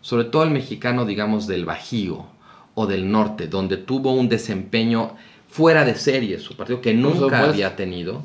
Sobre 0.00 0.24
todo 0.24 0.44
el 0.44 0.50
mexicano, 0.50 1.04
digamos, 1.06 1.46
del 1.46 1.64
Bajío 1.64 2.33
o 2.74 2.86
del 2.86 3.10
norte, 3.10 3.46
donde 3.46 3.76
tuvo 3.76 4.12
un 4.12 4.28
desempeño 4.28 5.14
fuera 5.48 5.84
de 5.84 5.94
serie 5.94 6.38
su 6.38 6.56
partido 6.56 6.80
que 6.80 6.94
nunca 6.94 7.40
había 7.40 7.76
tenido. 7.76 8.22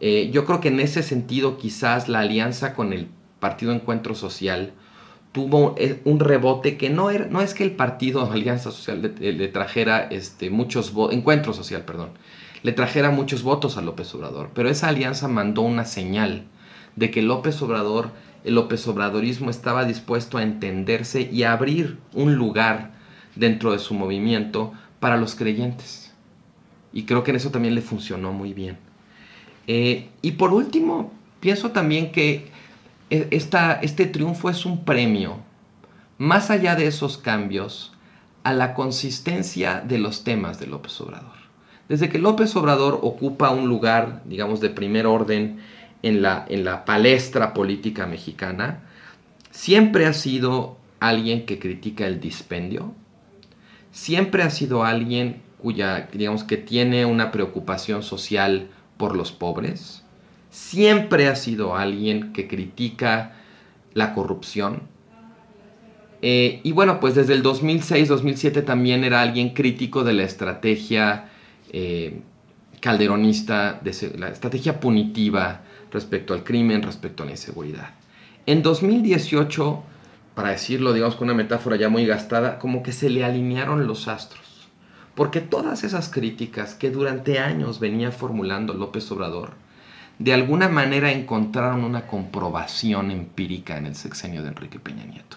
Eh, 0.00 0.30
yo 0.32 0.46
creo 0.46 0.60
que 0.60 0.68
en 0.68 0.80
ese 0.80 1.02
sentido 1.02 1.58
quizás 1.58 2.08
la 2.08 2.20
alianza 2.20 2.74
con 2.74 2.92
el 2.92 3.08
Partido 3.38 3.72
Encuentro 3.72 4.14
Social 4.14 4.72
tuvo 5.32 5.74
eh, 5.78 6.00
un 6.04 6.20
rebote 6.20 6.76
que 6.76 6.90
no, 6.90 7.10
era, 7.10 7.26
no 7.26 7.40
es 7.40 7.54
que 7.54 7.64
el 7.64 7.72
partido 7.72 8.22
Alianza 8.32 8.70
Social 8.70 9.02
le, 9.02 9.32
le 9.32 9.48
trajera 9.48 10.04
este, 10.10 10.50
muchos 10.50 10.92
votos, 10.92 11.16
Encuentro 11.16 11.52
Social, 11.52 11.82
perdón, 11.82 12.10
le 12.62 12.72
trajera 12.72 13.10
muchos 13.10 13.42
votos 13.42 13.76
a 13.76 13.82
López 13.82 14.14
Obrador, 14.14 14.50
pero 14.54 14.68
esa 14.68 14.88
alianza 14.88 15.28
mandó 15.28 15.62
una 15.62 15.84
señal 15.84 16.44
de 16.96 17.10
que 17.10 17.22
López 17.22 17.60
Obrador, 17.62 18.10
el 18.44 18.54
López 18.54 18.86
Obradorismo 18.88 19.50
estaba 19.50 19.84
dispuesto 19.84 20.38
a 20.38 20.42
entenderse 20.42 21.28
y 21.32 21.44
a 21.44 21.52
abrir 21.52 21.98
un 22.12 22.34
lugar 22.34 22.92
dentro 23.40 23.72
de 23.72 23.78
su 23.78 23.94
movimiento 23.94 24.72
para 25.00 25.16
los 25.16 25.34
creyentes. 25.34 26.12
Y 26.92 27.04
creo 27.04 27.24
que 27.24 27.30
en 27.30 27.38
eso 27.38 27.50
también 27.50 27.74
le 27.74 27.80
funcionó 27.80 28.32
muy 28.32 28.52
bien. 28.52 28.76
Eh, 29.66 30.08
y 30.22 30.32
por 30.32 30.52
último, 30.52 31.12
pienso 31.40 31.70
también 31.70 32.12
que 32.12 32.50
e- 33.08 33.28
esta, 33.30 33.74
este 33.74 34.06
triunfo 34.06 34.50
es 34.50 34.66
un 34.66 34.84
premio, 34.84 35.38
más 36.18 36.50
allá 36.50 36.76
de 36.76 36.86
esos 36.86 37.16
cambios, 37.18 37.92
a 38.42 38.52
la 38.52 38.74
consistencia 38.74 39.80
de 39.80 39.98
los 39.98 40.24
temas 40.24 40.60
de 40.60 40.66
López 40.66 41.00
Obrador. 41.00 41.40
Desde 41.88 42.08
que 42.08 42.18
López 42.18 42.54
Obrador 42.56 43.00
ocupa 43.02 43.50
un 43.50 43.68
lugar, 43.68 44.22
digamos, 44.24 44.60
de 44.60 44.70
primer 44.70 45.06
orden 45.06 45.60
en 46.02 46.22
la, 46.22 46.46
en 46.48 46.64
la 46.64 46.84
palestra 46.84 47.52
política 47.52 48.06
mexicana, 48.06 48.80
siempre 49.50 50.06
ha 50.06 50.12
sido 50.12 50.76
alguien 51.00 51.46
que 51.46 51.58
critica 51.58 52.06
el 52.06 52.20
dispendio, 52.20 52.94
siempre 53.90 54.42
ha 54.42 54.50
sido 54.50 54.84
alguien 54.84 55.42
cuya, 55.58 56.08
digamos, 56.12 56.44
que 56.44 56.56
tiene 56.56 57.04
una 57.04 57.30
preocupación 57.30 58.02
social 58.02 58.68
por 58.96 59.16
los 59.16 59.32
pobres, 59.32 60.04
siempre 60.50 61.28
ha 61.28 61.36
sido 61.36 61.76
alguien 61.76 62.32
que 62.32 62.48
critica 62.48 63.32
la 63.94 64.14
corrupción. 64.14 64.82
Eh, 66.22 66.60
y 66.62 66.72
bueno, 66.72 67.00
pues 67.00 67.14
desde 67.14 67.34
el 67.34 67.42
2006-2007 67.42 68.64
también 68.64 69.04
era 69.04 69.22
alguien 69.22 69.50
crítico 69.50 70.04
de 70.04 70.12
la 70.12 70.24
estrategia 70.24 71.30
eh, 71.72 72.20
calderonista, 72.80 73.80
de 73.82 74.18
la 74.18 74.28
estrategia 74.28 74.80
punitiva 74.80 75.62
respecto 75.90 76.34
al 76.34 76.44
crimen, 76.44 76.82
respecto 76.82 77.22
a 77.22 77.26
la 77.26 77.32
inseguridad. 77.32 77.94
En 78.46 78.62
2018, 78.62 79.82
para 80.40 80.52
decirlo, 80.52 80.94
digamos, 80.94 81.16
con 81.16 81.28
una 81.28 81.36
metáfora 81.36 81.76
ya 81.76 81.90
muy 81.90 82.06
gastada, 82.06 82.58
como 82.58 82.82
que 82.82 82.92
se 82.92 83.10
le 83.10 83.24
alinearon 83.24 83.86
los 83.86 84.08
astros. 84.08 84.70
Porque 85.14 85.42
todas 85.42 85.84
esas 85.84 86.08
críticas 86.08 86.72
que 86.72 86.90
durante 86.90 87.38
años 87.38 87.78
venía 87.78 88.10
formulando 88.10 88.72
López 88.72 89.12
Obrador, 89.12 89.50
de 90.18 90.32
alguna 90.32 90.70
manera 90.70 91.12
encontraron 91.12 91.84
una 91.84 92.06
comprobación 92.06 93.10
empírica 93.10 93.76
en 93.76 93.84
el 93.84 93.96
sexenio 93.96 94.42
de 94.42 94.48
Enrique 94.48 94.78
Peña 94.78 95.04
Nieto. 95.04 95.36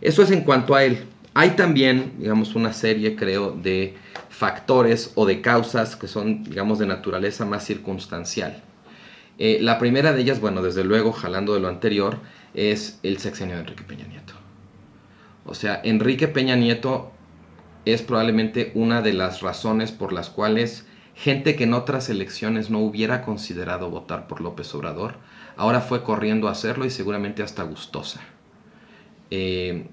Eso 0.00 0.22
es 0.22 0.30
en 0.30 0.42
cuanto 0.42 0.76
a 0.76 0.84
él. 0.84 1.02
Hay 1.34 1.56
también, 1.56 2.12
digamos, 2.18 2.54
una 2.54 2.72
serie, 2.72 3.16
creo, 3.16 3.50
de 3.50 3.96
factores 4.28 5.10
o 5.16 5.26
de 5.26 5.40
causas 5.40 5.96
que 5.96 6.06
son, 6.06 6.44
digamos, 6.44 6.78
de 6.78 6.86
naturaleza 6.86 7.44
más 7.44 7.64
circunstancial. 7.64 8.62
Eh, 9.40 9.58
la 9.60 9.80
primera 9.80 10.12
de 10.12 10.22
ellas, 10.22 10.40
bueno, 10.40 10.62
desde 10.62 10.84
luego, 10.84 11.10
jalando 11.10 11.54
de 11.54 11.60
lo 11.60 11.66
anterior, 11.66 12.18
es 12.54 12.98
el 13.02 13.18
sexenio 13.18 13.54
de 13.56 13.62
Enrique 13.62 13.84
Peña 13.84 14.06
Nieto. 14.06 14.34
O 15.44 15.54
sea, 15.54 15.80
Enrique 15.82 16.28
Peña 16.28 16.56
Nieto 16.56 17.10
es 17.84 18.02
probablemente 18.02 18.70
una 18.74 19.02
de 19.02 19.12
las 19.12 19.40
razones 19.40 19.90
por 19.92 20.12
las 20.12 20.30
cuales 20.30 20.86
gente 21.14 21.56
que 21.56 21.64
en 21.64 21.74
otras 21.74 22.08
elecciones 22.08 22.70
no 22.70 22.78
hubiera 22.78 23.22
considerado 23.22 23.90
votar 23.90 24.28
por 24.28 24.40
López 24.40 24.74
Obrador, 24.74 25.16
ahora 25.56 25.80
fue 25.80 26.02
corriendo 26.04 26.48
a 26.48 26.52
hacerlo 26.52 26.84
y 26.84 26.90
seguramente 26.90 27.42
hasta 27.42 27.64
gustosa. 27.64 28.20
Eh, 29.30 29.86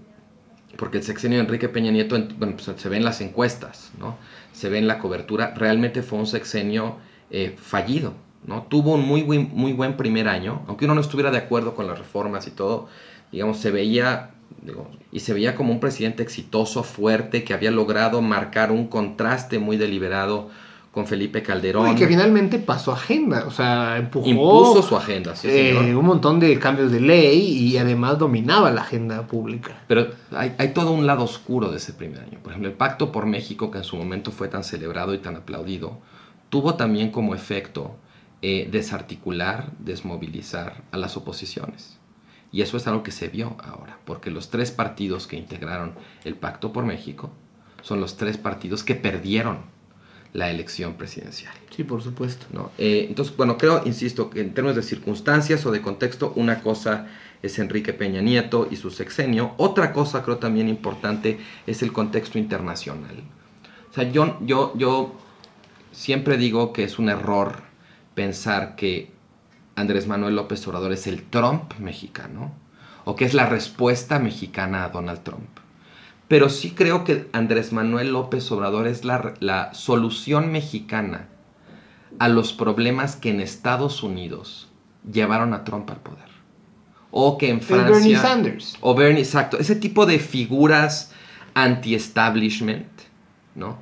porque 0.78 0.98
el 1.00 1.04
sexenio 1.04 1.39
de 1.39 1.46
Enrique 1.46 1.68
Peña 1.70 1.92
Nieto, 1.92 2.16
en- 2.16 2.38
bueno, 2.38 2.56
pues, 2.56 2.80
se 2.80 2.89
ve 2.89 2.98
en 2.98 3.04
las 3.04 3.22
encuestas, 3.22 3.92
¿no? 4.00 4.18
se 4.54 4.70
ve 4.70 4.78
en 4.78 4.88
la 4.88 5.00
cobertura, 5.00 5.54
realmente 5.56 6.04
fue 6.04 6.20
un 6.20 6.28
sexenio 6.28 6.98
eh, 7.32 7.56
fallido. 7.58 8.13
¿No? 8.46 8.63
Tuvo 8.63 8.93
un 8.93 9.05
muy 9.05 9.24
buen, 9.24 9.50
muy 9.53 9.74
buen 9.74 9.98
primer 9.98 10.27
año, 10.27 10.62
aunque 10.67 10.86
uno 10.86 10.96
no 10.96 11.01
estuviera 11.01 11.31
de 11.31 11.38
acuerdo 11.38 11.75
con 11.75 11.88
las 11.88 11.98
reformas 11.98 12.48
y 12.48 12.51
todo, 12.51 12.88
digamos, 13.31 13.58
se 13.58 13.72
veía, 13.72 14.31
digo, 14.62 14.89
y 15.12 15.19
se 15.19 15.34
veía 15.34 15.55
como 15.55 15.72
un 15.72 15.79
presidente 15.79 16.24
exitoso, 16.24 16.84
fuerte, 16.84 17.43
que 17.43 17.53
había 17.53 17.72
logrado 17.72 18.22
marcar 18.22 18.72
un 18.72 18.88
contraste 18.88 19.60
muy 19.60 19.77
deliberado 19.77 20.50
con 20.91 21.05
Felipe 21.05 21.43
Calderón. 21.43 21.91
Y 21.91 21.96
que 21.96 22.08
finalmente 22.08 22.58
pasó 22.58 22.91
agenda, 22.91 23.46
o 23.46 23.51
sea, 23.51 23.98
empujó 23.98 24.27
Impuso 24.27 24.81
su 24.81 24.98
agenda, 24.98 25.36
sí, 25.36 25.48
eh, 25.48 25.75
señor. 25.77 25.96
un 25.96 26.05
montón 26.05 26.39
de 26.39 26.58
cambios 26.58 26.91
de 26.91 27.00
ley 27.00 27.39
y 27.39 27.77
además 27.77 28.17
dominaba 28.17 28.72
la 28.72 28.81
agenda 28.81 29.27
pública. 29.27 29.84
Pero 29.88 30.08
hay, 30.31 30.55
hay 30.58 30.69
todo 30.69 30.91
un 30.91 31.05
lado 31.05 31.24
oscuro 31.24 31.69
de 31.69 31.77
ese 31.77 31.93
primer 31.93 32.22
año. 32.22 32.39
Por 32.41 32.51
ejemplo, 32.51 32.69
el 32.69 32.75
Pacto 32.75 33.12
por 33.12 33.27
México, 33.27 33.69
que 33.69 33.77
en 33.77 33.84
su 33.84 33.98
momento 33.98 34.31
fue 34.31 34.48
tan 34.48 34.63
celebrado 34.63 35.13
y 35.13 35.19
tan 35.19 35.36
aplaudido, 35.36 36.00
tuvo 36.50 36.74
también 36.74 37.12
como 37.12 37.36
efecto 37.36 37.96
eh, 38.41 38.69
desarticular, 38.72 39.72
desmovilizar 39.79 40.84
a 40.91 40.98
las 40.98 41.17
oposiciones. 41.17 41.98
Y 42.51 42.62
eso 42.62 42.77
es 42.77 42.88
algo 42.88 43.03
que 43.03 43.12
se 43.12 43.27
vio 43.27 43.55
ahora, 43.60 44.00
porque 44.05 44.31
los 44.31 44.50
tres 44.50 44.72
partidos 44.72 45.27
que 45.27 45.36
integraron 45.36 45.93
el 46.24 46.36
Pacto 46.36 46.74
por 46.74 46.86
México 46.86 47.31
son 47.81 48.01
los 48.01 48.17
tres 48.17 48.38
partidos 48.38 48.84
que 48.84 48.96
perdieron 48.96 49.60
la 50.34 50.50
elección 50.50 50.93
presidencial. 50.93 51.53
Sí, 51.75 51.84
por 51.84 52.01
supuesto. 52.01 52.46
¿no? 52.51 52.72
Eh, 52.77 53.05
entonces, 53.10 53.36
bueno, 53.36 53.58
creo, 53.58 53.81
insisto, 53.86 54.29
que 54.29 54.41
en 54.41 54.53
términos 54.53 54.75
de 54.75 54.84
circunstancias 54.84 55.65
o 55.65 55.72
de 55.72 55.81
contexto, 55.81 56.34
una 56.36 56.62
cosa 56.62 57.08
es 57.41 57.58
Enrique 57.60 57.93
Peña 57.93 58.22
Nieto 58.22 58.67
y 58.69 58.75
su 58.75 58.91
sexenio. 58.91 59.53
Otra 59.58 59.93
cosa, 59.93 60.24
creo 60.24 60.38
también 60.38 60.69
importante, 60.69 61.39
es 61.65 61.81
el 61.81 61.91
contexto 61.91 62.38
internacional. 62.38 63.24
O 63.89 63.93
sea, 63.93 64.10
yo, 64.12 64.38
yo, 64.41 64.74
yo 64.77 65.15
siempre 65.91 66.38
digo 66.38 66.74
que 66.74 66.84
es 66.84 67.00
un 67.00 67.10
error 67.10 67.69
pensar 68.20 68.76
que 68.76 69.14
Andrés 69.78 70.06
Manuel 70.06 70.36
López 70.36 70.68
Obrador 70.68 70.92
es 70.92 71.08
el 71.08 71.24
Trump 71.24 71.76
mexicano 71.80 72.52
o 73.06 73.16
que 73.16 73.24
es 73.24 73.34
la 73.34 73.46
respuesta 73.46 74.20
mexicana 74.20 74.84
a 74.84 74.90
Donald 74.90 75.24
Trump. 75.24 75.48
Pero 76.28 76.50
sí 76.50 76.72
creo 76.72 77.06
que 77.06 77.30
Andrés 77.32 77.72
Manuel 77.72 78.12
López 78.12 78.52
Obrador 78.52 78.88
es 78.88 79.06
la, 79.06 79.36
la 79.40 79.74
solución 79.74 80.52
mexicana 80.52 81.30
a 82.20 82.28
los 82.28 82.52
problemas 82.52 83.16
que 83.16 83.30
en 83.30 83.40
Estados 83.40 84.04
Unidos 84.04 84.68
llevaron 85.10 85.54
a 85.54 85.64
Trump 85.64 85.90
al 85.90 86.02
poder. 86.02 86.28
O 87.12 87.38
que 87.38 87.50
en 87.50 87.62
Francia... 87.62 87.90
Bernie 87.90 88.18
Sanders. 88.18 88.78
O 88.82 88.96
Bernie, 88.96 89.22
exacto. 89.22 89.58
Ese 89.58 89.78
tipo 89.78 90.06
de 90.06 90.20
figuras 90.20 91.14
anti-establishment, 91.54 92.90
¿no? 93.56 93.78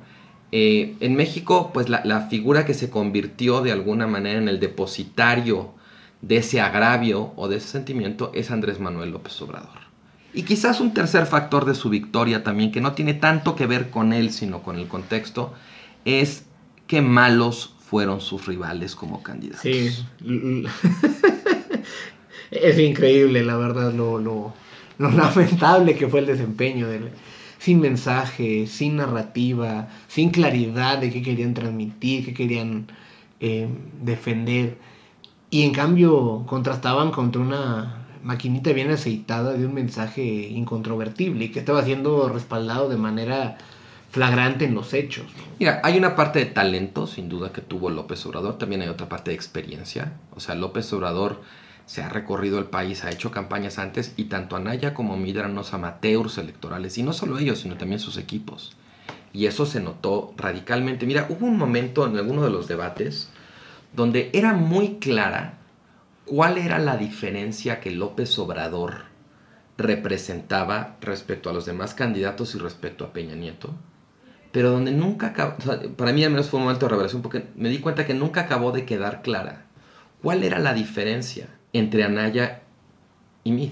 Eh, 0.50 0.96
en 1.00 1.14
México, 1.14 1.70
pues 1.74 1.88
la, 1.88 2.20
figura 2.30 2.64
que 2.64 2.74
se 2.74 2.88
convirtió 2.88 3.60
de 3.60 3.72
alguna 3.72 4.06
manera 4.06 4.38
en 4.38 4.48
el 4.48 4.60
depositario 4.60 5.74
de 6.22 6.38
ese 6.38 6.60
agravio 6.60 7.32
o 7.36 7.48
de 7.48 7.56
ese 7.56 7.68
sentimiento 7.68 8.32
es 8.34 8.50
Andrés 8.50 8.80
Manuel 8.80 9.10
López 9.10 9.40
Obrador. 9.42 9.88
Y 10.32 10.42
quizás 10.42 10.80
un 10.80 10.94
tercer 10.94 11.26
factor 11.26 11.64
de 11.64 11.74
su 11.74 11.90
victoria 11.90 12.42
también, 12.42 12.72
que 12.72 12.80
no 12.80 12.92
tiene 12.92 13.14
tanto 13.14 13.56
que 13.56 13.66
ver 13.66 13.90
con 13.90 14.12
él, 14.12 14.30
sino 14.30 14.62
con 14.62 14.76
el 14.76 14.88
contexto, 14.88 15.54
es 16.04 16.44
que 16.86 17.02
malos 17.02 17.74
fueron 17.78 18.20
sus 18.20 18.46
rivales 18.46 18.94
como 18.94 19.22
candidatos. 19.22 19.62
Sí. 19.62 19.90
es 22.50 22.78
increíble, 22.78 23.42
la 23.42 23.56
verdad, 23.56 23.92
lo, 23.92 24.54
lamentable 24.98 25.96
que 25.96 26.08
fue 26.08 26.20
el 26.20 26.26
desempeño 26.26 26.88
de 26.88 26.96
él. 26.96 27.10
Sin 27.58 27.80
mensaje, 27.80 28.66
sin 28.66 28.96
narrativa, 28.96 29.88
sin 30.06 30.30
claridad 30.30 30.98
de 30.98 31.10
qué 31.10 31.22
querían 31.22 31.54
transmitir, 31.54 32.24
qué 32.24 32.34
querían 32.34 32.86
eh, 33.40 33.68
defender. 34.02 34.78
Y 35.50 35.62
en 35.62 35.72
cambio 35.72 36.44
contrastaban 36.46 37.10
contra 37.10 37.40
una 37.40 38.06
maquinita 38.22 38.72
bien 38.72 38.90
aceitada 38.90 39.54
de 39.54 39.66
un 39.66 39.74
mensaje 39.74 40.22
incontrovertible 40.22 41.46
y 41.46 41.48
que 41.50 41.60
estaba 41.60 41.84
siendo 41.84 42.28
respaldado 42.28 42.88
de 42.88 42.96
manera 42.96 43.58
flagrante 44.10 44.64
en 44.64 44.74
los 44.74 44.94
hechos. 44.94 45.26
Mira, 45.58 45.80
hay 45.84 45.98
una 45.98 46.16
parte 46.16 46.38
de 46.38 46.46
talento, 46.46 47.06
sin 47.06 47.28
duda, 47.28 47.52
que 47.52 47.60
tuvo 47.60 47.90
López 47.90 48.24
Obrador, 48.26 48.58
también 48.58 48.82
hay 48.82 48.88
otra 48.88 49.08
parte 49.08 49.30
de 49.30 49.36
experiencia. 49.36 50.14
O 50.34 50.40
sea, 50.40 50.54
López 50.54 50.92
Obrador 50.92 51.42
se 51.88 52.02
ha 52.02 52.10
recorrido 52.10 52.58
el 52.58 52.66
país, 52.66 53.02
ha 53.02 53.10
hecho 53.10 53.30
campañas 53.30 53.78
antes 53.78 54.12
y 54.18 54.24
tanto 54.24 54.56
Anaya 54.56 54.92
como 54.92 55.16
Mid 55.16 55.38
eran 55.38 55.52
unos 55.52 55.72
amateurs 55.72 56.36
electorales, 56.36 56.98
y 56.98 57.02
no 57.02 57.14
solo 57.14 57.38
ellos, 57.38 57.60
sino 57.60 57.78
también 57.78 57.98
sus 57.98 58.18
equipos. 58.18 58.76
Y 59.32 59.46
eso 59.46 59.64
se 59.64 59.80
notó 59.80 60.34
radicalmente. 60.36 61.06
Mira, 61.06 61.24
hubo 61.30 61.46
un 61.46 61.56
momento 61.56 62.06
en 62.06 62.18
alguno 62.18 62.42
de 62.42 62.50
los 62.50 62.68
debates 62.68 63.30
donde 63.94 64.28
era 64.34 64.52
muy 64.52 64.96
clara 64.96 65.54
cuál 66.26 66.58
era 66.58 66.78
la 66.78 66.98
diferencia 66.98 67.80
que 67.80 67.90
López 67.90 68.38
Obrador 68.38 69.04
representaba 69.78 70.98
respecto 71.00 71.48
a 71.48 71.54
los 71.54 71.64
demás 71.64 71.94
candidatos 71.94 72.54
y 72.54 72.58
respecto 72.58 73.06
a 73.06 73.14
Peña 73.14 73.34
Nieto 73.34 73.74
pero 74.52 74.70
donde 74.70 74.92
nunca 74.92 75.28
acabó, 75.28 75.56
para 75.96 76.12
mí 76.12 76.24
al 76.24 76.30
menos 76.30 76.48
fue 76.48 76.58
un 76.58 76.64
momento 76.64 76.86
de 76.86 76.90
revelación 76.90 77.22
porque 77.22 77.44
me 77.54 77.68
di 77.68 77.78
cuenta 77.78 78.06
que 78.06 78.14
nunca 78.14 78.42
acabó 78.42 78.72
de 78.72 78.84
quedar 78.84 79.22
clara 79.22 79.66
cuál 80.22 80.42
era 80.42 80.58
la 80.58 80.74
diferencia 80.74 81.48
entre 81.72 82.04
Anaya 82.04 82.62
y 83.44 83.52
Mid, 83.52 83.70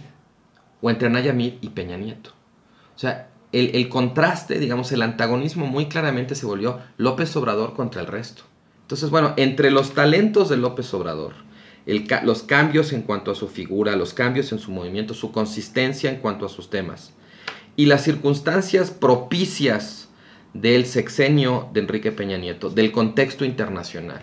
o 0.80 0.90
entre 0.90 1.08
Anaya 1.08 1.32
Mid 1.32 1.54
y 1.60 1.70
Peña 1.70 1.96
Nieto. 1.96 2.30
O 2.94 2.98
sea, 2.98 3.30
el, 3.52 3.88
contraste, 3.88 4.58
digamos, 4.58 4.92
el 4.92 5.02
antagonismo 5.02 5.66
muy 5.66 5.86
claramente 5.86 6.34
se 6.34 6.46
volvió 6.46 6.80
López 6.98 7.34
Obrador 7.36 7.74
contra 7.74 8.00
el 8.00 8.06
resto. 8.06 8.42
Entonces, 8.82 9.10
bueno, 9.10 9.34
entre 9.36 9.70
los 9.70 9.94
talentos 9.94 10.48
de 10.48 10.56
López 10.56 10.92
Obrador, 10.94 11.32
los 12.24 12.42
cambios 12.42 12.92
en 12.92 13.02
cuanto 13.02 13.30
a 13.30 13.34
su 13.34 13.48
figura, 13.48 13.96
los 13.96 14.12
cambios 14.12 14.52
en 14.52 14.58
su 14.58 14.70
movimiento, 14.70 15.14
su 15.14 15.32
consistencia 15.32 16.10
en 16.10 16.16
cuanto 16.16 16.46
a 16.46 16.48
sus 16.48 16.70
temas, 16.70 17.14
y 17.76 17.86
las 17.86 18.02
circunstancias 18.02 18.90
propicias 18.90 20.08
del 20.52 20.86
sexenio 20.86 21.68
de 21.72 21.80
Enrique 21.80 22.12
Peña 22.12 22.38
Nieto, 22.38 22.70
del 22.70 22.92
contexto 22.92 23.44
internacional 23.44 24.22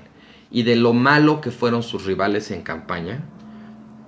y 0.51 0.63
de 0.63 0.75
lo 0.75 0.93
malo 0.93 1.41
que 1.41 1.51
fueron 1.51 1.83
sus 1.83 2.05
rivales 2.05 2.51
en 2.51 2.61
campaña, 2.61 3.23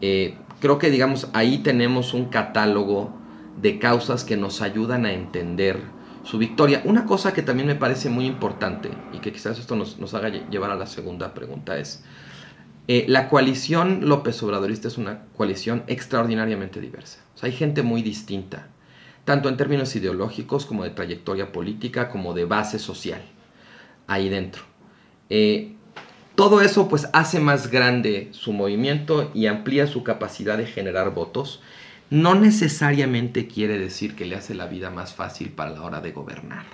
eh, 0.01 0.37
creo 0.59 0.77
que 0.77 0.89
digamos 0.89 1.29
ahí 1.33 1.59
tenemos 1.59 2.13
un 2.13 2.25
catálogo 2.25 3.13
de 3.61 3.79
causas 3.79 4.23
que 4.23 4.37
nos 4.37 4.61
ayudan 4.61 5.05
a 5.05 5.13
entender 5.13 5.79
su 6.23 6.37
victoria. 6.37 6.81
Una 6.85 7.05
cosa 7.05 7.33
que 7.33 7.41
también 7.41 7.67
me 7.67 7.75
parece 7.75 8.09
muy 8.09 8.25
importante 8.25 8.89
y 9.13 9.19
que 9.19 9.31
quizás 9.31 9.59
esto 9.59 9.75
nos, 9.75 9.99
nos 9.99 10.13
haga 10.13 10.29
llevar 10.29 10.71
a 10.71 10.75
la 10.75 10.87
segunda 10.87 11.33
pregunta 11.33 11.77
es, 11.77 12.03
eh, 12.87 13.05
la 13.07 13.29
coalición 13.29 14.07
López 14.07 14.41
Obradorista 14.43 14.87
es 14.87 14.97
una 14.97 15.23
coalición 15.37 15.83
extraordinariamente 15.87 16.79
diversa. 16.81 17.19
Hay 17.41 17.51
gente 17.51 17.83
muy 17.83 18.01
distinta 18.01 18.67
tanto 19.25 19.49
en 19.49 19.57
términos 19.57 19.95
ideológicos 19.95 20.65
como 20.65 20.83
de 20.83 20.91
trayectoria 20.91 21.51
política, 21.51 22.09
como 22.09 22.33
de 22.33 22.45
base 22.45 22.79
social, 22.79 23.21
ahí 24.07 24.29
dentro. 24.29 24.61
Eh, 25.29 25.74
todo 26.35 26.61
eso 26.61 26.87
pues 26.87 27.07
hace 27.13 27.39
más 27.39 27.71
grande 27.71 28.29
su 28.31 28.53
movimiento 28.53 29.31
y 29.33 29.47
amplía 29.47 29.87
su 29.87 30.03
capacidad 30.03 30.57
de 30.57 30.65
generar 30.65 31.13
votos. 31.13 31.61
No 32.09 32.35
necesariamente 32.35 33.47
quiere 33.47 33.79
decir 33.79 34.15
que 34.15 34.25
le 34.25 34.35
hace 34.35 34.53
la 34.53 34.67
vida 34.67 34.89
más 34.89 35.13
fácil 35.13 35.49
para 35.49 35.71
la 35.71 35.81
hora 35.81 36.01
de 36.01 36.11
gobernar. 36.11 36.65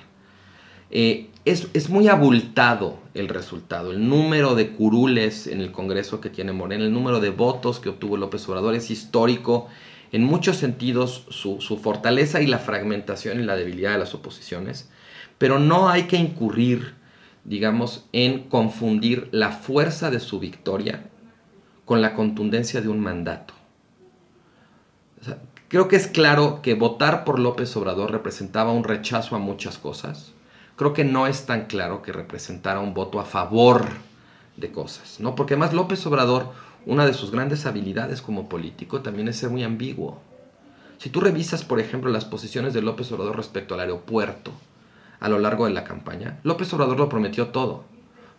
Eh, 0.89 1.29
es, 1.45 1.69
es, 1.73 1.89
muy 1.89 2.09
abultado 2.09 2.99
el 3.13 3.29
resultado. 3.29 3.91
El 3.91 4.09
número 4.09 4.55
de 4.55 4.71
curules 4.71 5.47
en 5.47 5.61
el 5.61 5.71
Congreso 5.71 6.19
que 6.19 6.29
tiene 6.29 6.51
Morena, 6.51 6.83
el 6.83 6.91
número 6.91 7.21
de 7.21 7.29
votos 7.29 7.79
que 7.79 7.87
obtuvo 7.87 8.17
López 8.17 8.47
Obrador 8.49 8.75
es 8.75 8.91
histórico 8.91 9.69
en 10.11 10.23
muchos 10.23 10.57
sentidos 10.57 11.25
su, 11.29 11.59
fortaleza 11.81 12.41
y 12.41 12.47
la 12.47 12.59
fragmentación 12.59 13.39
y 13.39 13.43
la 13.43 13.55
debilidad 13.55 13.93
de 13.93 13.99
las 13.99 14.13
oposiciones, 14.13 14.89
pero 15.37 15.59
no 15.59 15.89
hay 15.89 16.03
que 16.03 16.17
incurrir, 16.17 16.95
digamos, 17.43 18.07
en 18.11 18.43
confundir 18.49 19.29
la 19.31 19.51
fuerza 19.51 20.11
de 20.11 20.19
su 20.19 20.39
victoria 20.39 21.09
con 21.85 22.01
la 22.01 22.13
contundencia 22.13 22.81
de 22.81 22.89
un 22.89 22.99
mandato. 22.99 23.53
creo 25.67 25.87
que 25.87 25.95
es 25.95 26.07
claro 26.07 26.61
que 26.61 26.73
votar 26.73 27.23
por 27.23 27.39
López 27.39 27.75
Obrador 27.77 28.11
representaba 28.11 28.71
un 28.71 28.83
rechazo 28.83 29.35
a 29.35 29.39
muchas 29.39 29.77
cosas. 29.77 30.33
Creo 30.75 30.93
que 30.93 31.03
no 31.03 31.27
es 31.27 31.45
tan 31.45 31.65
claro 31.65 32.01
que 32.01 32.11
representara 32.11 32.79
un 32.79 32.93
voto 32.93 33.19
a 33.19 33.25
favor 33.25 33.85
de 34.57 34.71
cosas, 34.71 35.19
¿no? 35.19 35.35
Porque 35.35 35.53
además 35.53 35.73
López 35.73 36.05
Obrador 36.05 36.51
una 36.85 37.05
de 37.05 37.13
sus 37.13 37.31
grandes 37.31 37.65
habilidades 37.65 38.21
como 38.21 38.49
político 38.49 39.01
también 39.01 39.27
es 39.27 39.37
ser 39.37 39.49
muy 39.49 39.63
ambiguo. 39.63 40.19
Si 40.97 41.09
tú 41.09 41.19
revisas, 41.19 41.63
por 41.63 41.79
ejemplo, 41.79 42.09
las 42.11 42.25
posiciones 42.25 42.73
de 42.73 42.81
López 42.81 43.11
Obrador 43.11 43.37
respecto 43.37 43.73
al 43.73 43.81
aeropuerto 43.81 44.51
a 45.21 45.29
lo 45.29 45.39
largo 45.39 45.65
de 45.65 45.71
la 45.71 45.85
campaña, 45.85 46.39
López 46.43 46.73
Obrador 46.73 46.99
lo 46.99 47.07
prometió 47.07 47.47
todo. 47.47 47.85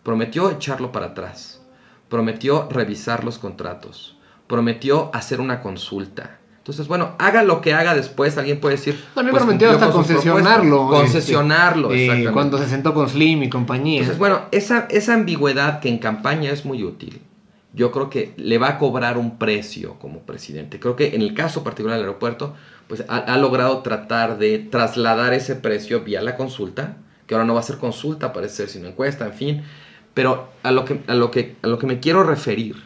Prometió 0.02 0.50
echarlo 0.50 0.90
para 0.90 1.06
atrás, 1.06 1.62
prometió 2.08 2.68
revisar 2.68 3.24
los 3.24 3.38
contratos, 3.38 4.18
prometió 4.48 5.10
hacer 5.14 5.40
una 5.40 5.62
consulta. 5.62 6.40
Entonces, 6.58 6.88
bueno, 6.88 7.14
haga 7.18 7.44
lo 7.44 7.60
que 7.60 7.72
haga 7.72 7.94
después, 7.94 8.36
alguien 8.36 8.60
puede 8.60 8.76
decir. 8.76 9.00
También 9.14 9.32
pues, 9.32 9.44
prometió 9.44 9.70
hasta 9.70 9.90
concesionarlo. 9.90 10.88
Concesionarlo, 10.88 11.92
este, 11.92 12.24
eh, 12.24 12.32
Cuando 12.32 12.58
se 12.58 12.68
sentó 12.68 12.94
con 12.94 13.08
Slim 13.08 13.44
y 13.44 13.48
compañía. 13.48 13.98
Entonces, 13.98 14.18
bueno, 14.18 14.42
esa, 14.50 14.86
esa 14.90 15.14
ambigüedad 15.14 15.80
que 15.80 15.88
en 15.88 15.98
campaña 15.98 16.50
es 16.50 16.64
muy 16.64 16.82
útil, 16.82 17.22
yo 17.72 17.92
creo 17.92 18.10
que 18.10 18.34
le 18.36 18.58
va 18.58 18.70
a 18.70 18.78
cobrar 18.78 19.18
un 19.18 19.38
precio 19.38 19.98
como 20.00 20.20
presidente. 20.20 20.80
Creo 20.80 20.96
que 20.96 21.14
en 21.14 21.22
el 21.22 21.34
caso 21.34 21.62
particular 21.62 21.96
del 21.96 22.06
aeropuerto, 22.06 22.54
pues 22.92 23.06
ha, 23.08 23.38
logrado 23.38 23.78
tratar 23.78 24.36
de 24.36 24.58
trasladar 24.58 25.32
ese 25.32 25.56
precio 25.56 26.02
vía 26.02 26.20
la 26.20 26.36
consulta, 26.36 26.98
que 27.26 27.32
ahora 27.32 27.46
no 27.46 27.54
va 27.54 27.60
a 27.60 27.62
ser 27.62 27.78
consulta, 27.78 28.34
parece 28.34 28.56
ser, 28.56 28.68
sino 28.68 28.86
encuesta, 28.86 29.24
en 29.24 29.32
fin. 29.32 29.62
Pero 30.12 30.50
a 30.62 30.72
lo 30.72 30.84
que, 30.84 31.00
a 31.06 31.14
lo 31.14 31.30
que, 31.30 31.56
a 31.62 31.68
lo 31.68 31.78
que 31.78 31.86
me 31.86 32.00
quiero 32.00 32.22
referir 32.22 32.76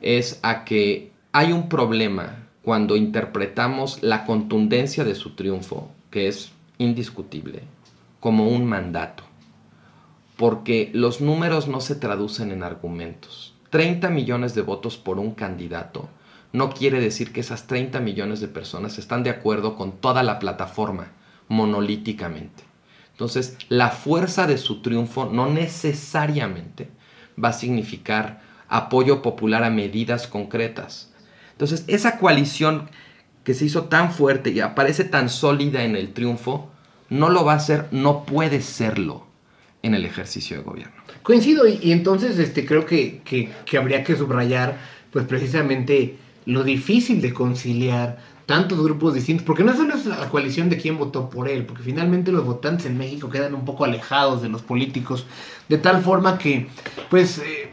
es 0.00 0.40
a 0.42 0.64
que 0.64 1.12
hay 1.30 1.52
un 1.52 1.68
problema 1.68 2.48
cuando 2.62 2.96
interpretamos 2.96 4.02
la 4.02 4.24
contundencia 4.24 5.04
de 5.04 5.14
su 5.14 5.36
triunfo, 5.36 5.88
que 6.10 6.26
es 6.26 6.50
indiscutible, 6.78 7.62
como 8.18 8.48
un 8.48 8.66
mandato. 8.66 9.22
Porque 10.36 10.90
los 10.92 11.20
números 11.20 11.68
no 11.68 11.80
se 11.80 11.94
traducen 11.94 12.50
en 12.50 12.64
argumentos 12.64 13.54
30 13.70 14.10
millones 14.10 14.56
de 14.56 14.62
votos 14.62 14.96
por 14.96 15.20
un 15.20 15.30
candidato 15.30 16.08
no 16.52 16.70
quiere 16.70 17.00
decir 17.00 17.32
que 17.32 17.40
esas 17.40 17.66
30 17.66 18.00
millones 18.00 18.40
de 18.40 18.48
personas 18.48 18.98
están 18.98 19.22
de 19.22 19.30
acuerdo 19.30 19.76
con 19.76 19.92
toda 19.92 20.22
la 20.22 20.38
plataforma 20.38 21.12
monolíticamente. 21.48 22.64
Entonces, 23.12 23.56
la 23.68 23.90
fuerza 23.90 24.46
de 24.46 24.58
su 24.58 24.80
triunfo 24.80 25.26
no 25.26 25.50
necesariamente 25.50 26.88
va 27.42 27.48
a 27.50 27.52
significar 27.52 28.42
apoyo 28.68 29.22
popular 29.22 29.64
a 29.64 29.70
medidas 29.70 30.26
concretas. 30.26 31.12
Entonces, 31.52 31.84
esa 31.88 32.18
coalición 32.18 32.88
que 33.44 33.54
se 33.54 33.64
hizo 33.64 33.84
tan 33.84 34.12
fuerte 34.12 34.50
y 34.50 34.60
aparece 34.60 35.04
tan 35.04 35.30
sólida 35.30 35.82
en 35.82 35.96
el 35.96 36.12
triunfo, 36.12 36.70
no 37.08 37.30
lo 37.30 37.44
va 37.44 37.54
a 37.54 37.56
hacer, 37.56 37.86
no 37.90 38.24
puede 38.24 38.60
serlo 38.60 39.26
en 39.82 39.94
el 39.94 40.04
ejercicio 40.04 40.58
de 40.58 40.62
gobierno. 40.62 40.94
Coincido 41.22 41.66
y, 41.66 41.92
entonces 41.92 42.38
este, 42.38 42.66
creo 42.66 42.84
que, 42.84 43.22
que, 43.24 43.78
habría 43.78 44.04
que 44.04 44.16
subrayar 44.16 44.76
pues 45.10 45.24
precisamente 45.24 46.18
lo 46.48 46.64
difícil 46.64 47.20
de 47.20 47.34
conciliar 47.34 48.16
tantos 48.46 48.82
grupos 48.82 49.12
distintos, 49.12 49.44
porque 49.44 49.62
no 49.62 49.76
solo 49.76 49.94
es 49.94 50.06
la 50.06 50.30
coalición 50.30 50.70
de 50.70 50.78
quién 50.78 50.96
votó 50.96 51.28
por 51.28 51.46
él, 51.46 51.66
porque 51.66 51.82
finalmente 51.82 52.32
los 52.32 52.46
votantes 52.46 52.86
en 52.86 52.96
México 52.96 53.28
quedan 53.28 53.54
un 53.54 53.66
poco 53.66 53.84
alejados 53.84 54.40
de 54.40 54.48
los 54.48 54.62
políticos, 54.62 55.26
de 55.68 55.76
tal 55.76 56.02
forma 56.02 56.38
que, 56.38 56.66
pues, 57.10 57.38
eh, 57.40 57.70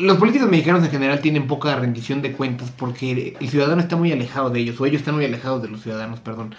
los 0.00 0.18
políticos 0.18 0.50
mexicanos 0.50 0.84
en 0.84 0.90
general 0.90 1.20
tienen 1.20 1.46
poca 1.46 1.74
rendición 1.76 2.20
de 2.20 2.32
cuentas 2.32 2.70
porque 2.76 3.38
el 3.40 3.48
ciudadano 3.48 3.80
está 3.80 3.96
muy 3.96 4.12
alejado 4.12 4.50
de 4.50 4.60
ellos, 4.60 4.78
o 4.78 4.84
ellos 4.84 5.00
están 5.00 5.14
muy 5.14 5.24
alejados 5.24 5.62
de 5.62 5.68
los 5.68 5.82
ciudadanos, 5.82 6.20
perdón. 6.20 6.54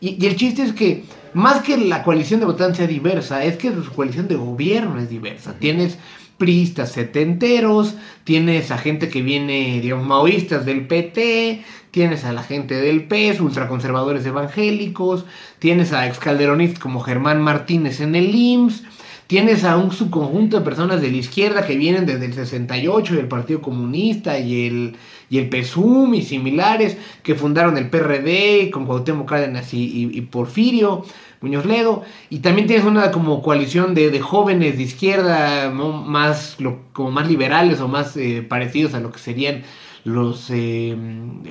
Y, 0.00 0.26
el 0.26 0.34
chiste 0.34 0.62
es 0.62 0.72
que, 0.72 1.04
más 1.32 1.62
que 1.62 1.76
la 1.76 2.02
coalición 2.02 2.40
de 2.40 2.46
votantes 2.46 2.78
sea 2.78 2.88
diversa, 2.88 3.44
es 3.44 3.56
que 3.56 3.72
su 3.72 3.92
coalición 3.92 4.26
de 4.26 4.34
gobierno 4.34 4.98
es 4.98 5.08
diversa. 5.08 5.54
Tienes 5.60 5.98
priistas 6.38 6.92
setenteros, 6.92 7.94
tienes 8.24 8.70
a 8.70 8.78
gente 8.78 9.08
que 9.08 9.22
viene, 9.22 9.80
digamos, 9.82 10.06
maoístas 10.06 10.64
del 10.64 10.86
PT, 10.86 11.64
tienes 11.90 12.24
a 12.24 12.32
la 12.32 12.44
gente 12.44 12.76
del 12.76 13.04
PES, 13.04 13.40
ultraconservadores 13.40 14.24
evangélicos, 14.24 15.26
tienes 15.58 15.92
a 15.92 16.06
excalderonistas 16.06 16.78
como 16.78 17.00
Germán 17.00 17.42
Martínez 17.42 18.00
en 18.00 18.14
el 18.14 18.34
IMSS, 18.34 18.84
tienes 19.26 19.64
a 19.64 19.76
un 19.76 19.90
subconjunto 19.90 20.58
de 20.58 20.64
personas 20.64 21.02
de 21.02 21.10
la 21.10 21.16
izquierda 21.16 21.66
que 21.66 21.76
vienen 21.76 22.06
desde 22.06 22.26
el 22.26 22.34
68 22.34 23.14
y 23.14 23.18
el 23.18 23.28
Partido 23.28 23.60
Comunista 23.60 24.38
y 24.38 24.66
el, 24.66 24.96
y 25.28 25.38
el 25.38 25.50
PSUM 25.50 26.14
y 26.14 26.22
similares, 26.22 26.96
que 27.22 27.34
fundaron 27.34 27.76
el 27.76 27.90
PRD 27.90 28.70
con 28.70 28.86
Cuauhtémoc 28.86 29.28
Cárdenas 29.28 29.74
y, 29.74 30.08
y 30.12 30.20
Porfirio. 30.22 31.04
Muñoz 31.40 31.66
Ledo, 31.66 32.02
y 32.30 32.40
también 32.40 32.66
tienes 32.66 32.84
una 32.84 33.12
como 33.12 33.42
coalición 33.42 33.94
de, 33.94 34.18
jóvenes 34.20 34.76
de 34.76 34.82
izquierda 34.82 35.70
más 35.70 36.56
como 36.92 37.10
más 37.10 37.28
liberales 37.28 37.80
o 37.80 37.88
más 37.88 38.16
eh, 38.16 38.44
parecidos 38.48 38.94
a 38.94 39.00
lo 39.00 39.12
que 39.12 39.20
serían 39.20 39.62
los 40.04 40.50
eh, 40.50 40.96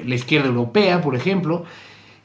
la 0.06 0.16
izquierda 0.16 0.48
europea, 0.48 1.02
por 1.02 1.16
ejemplo, 1.16 1.64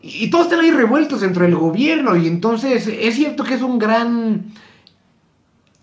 y, 0.01 0.31
todos 0.31 0.47
están 0.47 0.61
ahí 0.61 0.73
revueltos 0.73 1.21
dentro 1.21 1.45
del 1.45 1.55
gobierno, 1.55 2.17
y 2.17 2.27
entonces 2.27 2.89
es 2.89 3.15
cierto 3.15 3.45
que 3.45 3.55
es 3.55 3.63
un 3.63 3.79
gran 3.79 4.53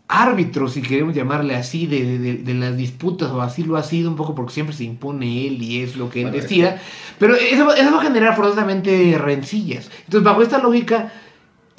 árbitro, 0.09 0.67
si 0.67 0.81
queremos 0.81 1.15
llamarle 1.15 1.55
así, 1.55 1.85
de, 1.85 2.53
las 2.55 2.75
disputas, 2.75 3.29
o 3.29 3.41
así 3.41 3.63
lo 3.63 3.77
ha 3.77 3.83
sido 3.83 4.09
un 4.09 4.15
poco 4.17 4.35
porque 4.35 4.51
siempre 4.51 4.75
se 4.75 4.83
impone 4.83 5.47
él 5.47 5.61
y 5.61 5.81
es 5.81 5.95
lo 5.95 6.09
que 6.09 6.23
él 6.23 6.31
decida, 6.31 6.81
pero 7.19 7.35
eso, 7.35 7.73
eso 7.73 7.91
va 7.91 8.01
a 8.01 8.03
generar 8.03 8.35
forzosamente 8.35 9.15
rencillas. 9.17 9.89
Entonces, 10.05 10.23
bajo 10.23 10.41
esta 10.41 10.57
lógica, 10.57 11.13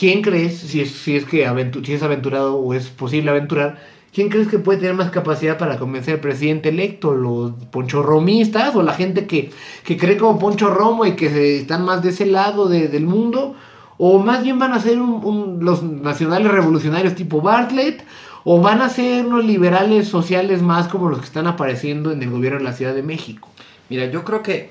¿quién 0.00 0.22
crees, 0.22 0.56
si 0.56 0.80
es, 0.80 0.92
si 0.92 1.14
es 1.14 1.26
que 1.26 1.46
si 1.84 1.92
es 1.92 2.02
aventurado 2.02 2.56
o 2.56 2.72
es 2.72 2.88
posible 2.88 3.30
aventurar, 3.30 3.78
quién 4.14 4.30
crees 4.30 4.48
que 4.48 4.58
puede 4.58 4.78
tener 4.78 4.94
más 4.94 5.10
capacidad 5.10 5.58
para 5.58 5.78
convencer 5.78 6.14
al 6.14 6.20
presidente 6.20 6.70
electo? 6.70 7.14
¿Los 7.14 7.52
ponchorromistas 7.70 8.74
o 8.76 8.82
la 8.82 8.94
gente 8.94 9.26
que, 9.26 9.50
cree 9.84 10.16
como 10.16 10.38
Poncho 10.38 10.70
Romo 10.72 11.04
y 11.04 11.16
que 11.16 11.58
están 11.58 11.84
más 11.84 12.02
de 12.02 12.08
ese 12.08 12.24
lado 12.24 12.66
del 12.66 13.04
mundo? 13.04 13.54
¿O 13.98 14.18
más 14.18 14.42
bien 14.42 14.58
van 14.58 14.72
a 14.72 14.80
ser 14.80 14.96
los 14.96 15.82
nacionales 15.82 16.50
revolucionarios 16.50 17.14
tipo 17.14 17.42
Bartlett? 17.42 18.02
¿O 18.44 18.58
van 18.58 18.80
a 18.80 18.88
ser 18.88 19.26
los 19.26 19.44
liberales 19.44 20.08
sociales 20.08 20.62
más 20.62 20.88
como 20.88 21.10
los 21.10 21.18
que 21.18 21.26
están 21.26 21.46
apareciendo 21.46 22.10
en 22.10 22.22
el 22.22 22.30
gobierno 22.30 22.60
de 22.60 22.64
la 22.64 22.72
Ciudad 22.72 22.94
de 22.94 23.02
México? 23.02 23.50
Mira, 23.90 24.06
yo 24.06 24.24
creo 24.24 24.42
que 24.42 24.70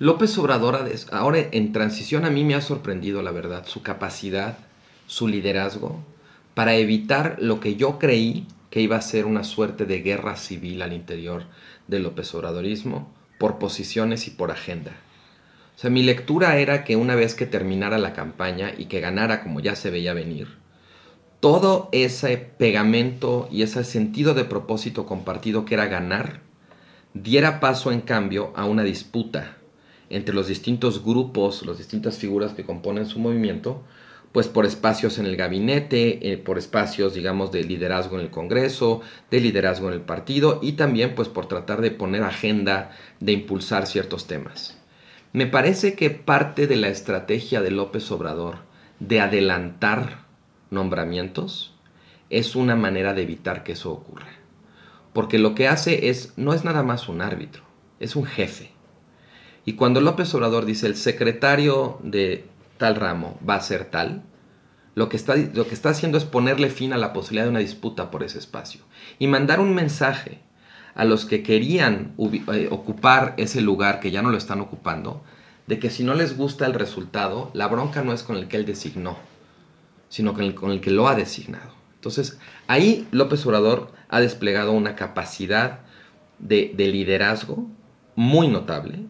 López 0.00 0.36
Obrador, 0.38 0.90
ahora 1.12 1.38
en 1.52 1.72
transición, 1.72 2.24
a 2.24 2.30
mí 2.30 2.42
me 2.42 2.56
ha 2.56 2.60
sorprendido, 2.60 3.22
la 3.22 3.30
verdad, 3.30 3.64
su 3.64 3.82
capacidad, 3.82 4.58
su 5.06 5.28
liderazgo, 5.28 6.02
para 6.54 6.74
evitar 6.74 7.36
lo 7.38 7.60
que 7.60 7.76
yo 7.76 8.00
creí 8.00 8.48
que 8.70 8.80
iba 8.80 8.96
a 8.96 9.02
ser 9.02 9.24
una 9.24 9.44
suerte 9.44 9.86
de 9.86 10.00
guerra 10.00 10.34
civil 10.34 10.82
al 10.82 10.92
interior 10.92 11.44
del 11.86 12.02
López 12.02 12.34
Obradorismo, 12.34 13.08
por 13.38 13.60
posiciones 13.60 14.26
y 14.26 14.32
por 14.32 14.50
agenda. 14.50 14.90
O 15.76 15.78
sea, 15.78 15.90
mi 15.90 16.02
lectura 16.02 16.58
era 16.58 16.82
que 16.82 16.96
una 16.96 17.14
vez 17.14 17.36
que 17.36 17.46
terminara 17.46 17.98
la 17.98 18.14
campaña 18.14 18.72
y 18.76 18.86
que 18.86 18.98
ganara 18.98 19.44
como 19.44 19.60
ya 19.60 19.76
se 19.76 19.90
veía 19.90 20.12
venir, 20.12 20.56
todo 21.38 21.88
ese 21.92 22.36
pegamento 22.36 23.48
y 23.48 23.62
ese 23.62 23.84
sentido 23.84 24.34
de 24.34 24.44
propósito 24.44 25.06
compartido 25.06 25.64
que 25.64 25.74
era 25.74 25.86
ganar, 25.86 26.40
diera 27.12 27.60
paso 27.60 27.92
en 27.92 28.00
cambio 28.00 28.52
a 28.56 28.64
una 28.64 28.82
disputa 28.82 29.58
entre 30.10 30.34
los 30.34 30.48
distintos 30.48 31.04
grupos, 31.04 31.64
las 31.66 31.78
distintas 31.78 32.18
figuras 32.18 32.52
que 32.52 32.64
componen 32.64 33.06
su 33.06 33.18
movimiento, 33.18 33.82
pues 34.34 34.48
por 34.48 34.66
espacios 34.66 35.18
en 35.18 35.26
el 35.26 35.36
gabinete, 35.36 36.32
eh, 36.32 36.36
por 36.38 36.58
espacios, 36.58 37.14
digamos, 37.14 37.52
de 37.52 37.62
liderazgo 37.62 38.16
en 38.16 38.22
el 38.22 38.30
Congreso, 38.30 39.00
de 39.30 39.40
liderazgo 39.40 39.86
en 39.86 39.94
el 39.94 40.00
partido 40.00 40.58
y 40.60 40.72
también 40.72 41.14
pues 41.14 41.28
por 41.28 41.46
tratar 41.46 41.80
de 41.80 41.92
poner 41.92 42.24
agenda, 42.24 42.90
de 43.20 43.30
impulsar 43.30 43.86
ciertos 43.86 44.26
temas. 44.26 44.76
Me 45.32 45.46
parece 45.46 45.94
que 45.94 46.10
parte 46.10 46.66
de 46.66 46.76
la 46.76 46.88
estrategia 46.88 47.60
de 47.60 47.70
López 47.70 48.10
Obrador 48.10 48.58
de 48.98 49.20
adelantar 49.20 50.24
nombramientos 50.70 51.74
es 52.28 52.56
una 52.56 52.74
manera 52.74 53.14
de 53.14 53.22
evitar 53.22 53.62
que 53.62 53.72
eso 53.72 53.92
ocurra. 53.92 54.28
Porque 55.12 55.38
lo 55.38 55.54
que 55.54 55.68
hace 55.68 56.08
es, 56.08 56.32
no 56.36 56.54
es 56.54 56.64
nada 56.64 56.82
más 56.82 57.08
un 57.08 57.22
árbitro, 57.22 57.62
es 58.00 58.16
un 58.16 58.26
jefe. 58.26 58.73
Y 59.64 59.74
cuando 59.74 60.00
López 60.00 60.34
Obrador 60.34 60.66
dice 60.66 60.86
el 60.86 60.96
secretario 60.96 61.98
de 62.02 62.44
tal 62.76 62.96
ramo 62.96 63.38
va 63.48 63.54
a 63.54 63.60
ser 63.60 63.86
tal, 63.86 64.22
lo 64.94 65.08
que, 65.08 65.16
está, 65.16 65.34
lo 65.36 65.66
que 65.66 65.74
está 65.74 65.88
haciendo 65.88 66.18
es 66.18 66.24
ponerle 66.24 66.70
fin 66.70 66.92
a 66.92 66.98
la 66.98 67.12
posibilidad 67.12 67.44
de 67.44 67.50
una 67.50 67.58
disputa 67.58 68.10
por 68.10 68.22
ese 68.22 68.38
espacio 68.38 68.82
y 69.18 69.26
mandar 69.26 69.58
un 69.60 69.74
mensaje 69.74 70.40
a 70.94 71.04
los 71.04 71.24
que 71.24 71.42
querían 71.42 72.14
eh, 72.18 72.68
ocupar 72.70 73.34
ese 73.36 73.60
lugar 73.60 73.98
que 73.98 74.12
ya 74.12 74.22
no 74.22 74.30
lo 74.30 74.36
están 74.36 74.60
ocupando, 74.60 75.24
de 75.66 75.80
que 75.80 75.90
si 75.90 76.04
no 76.04 76.14
les 76.14 76.36
gusta 76.36 76.66
el 76.66 76.74
resultado, 76.74 77.50
la 77.54 77.66
bronca 77.66 78.02
no 78.02 78.12
es 78.12 78.22
con 78.22 78.36
el 78.36 78.46
que 78.46 78.56
él 78.56 78.66
designó, 78.66 79.16
sino 80.08 80.34
con 80.34 80.44
el, 80.44 80.54
con 80.54 80.70
el 80.70 80.80
que 80.80 80.92
lo 80.92 81.08
ha 81.08 81.16
designado. 81.16 81.72
Entonces, 81.96 82.38
ahí 82.68 83.08
López 83.10 83.44
Obrador 83.46 83.90
ha 84.08 84.20
desplegado 84.20 84.72
una 84.72 84.94
capacidad 84.94 85.80
de, 86.38 86.72
de 86.76 86.88
liderazgo 86.88 87.66
muy 88.14 88.46
notable 88.46 89.06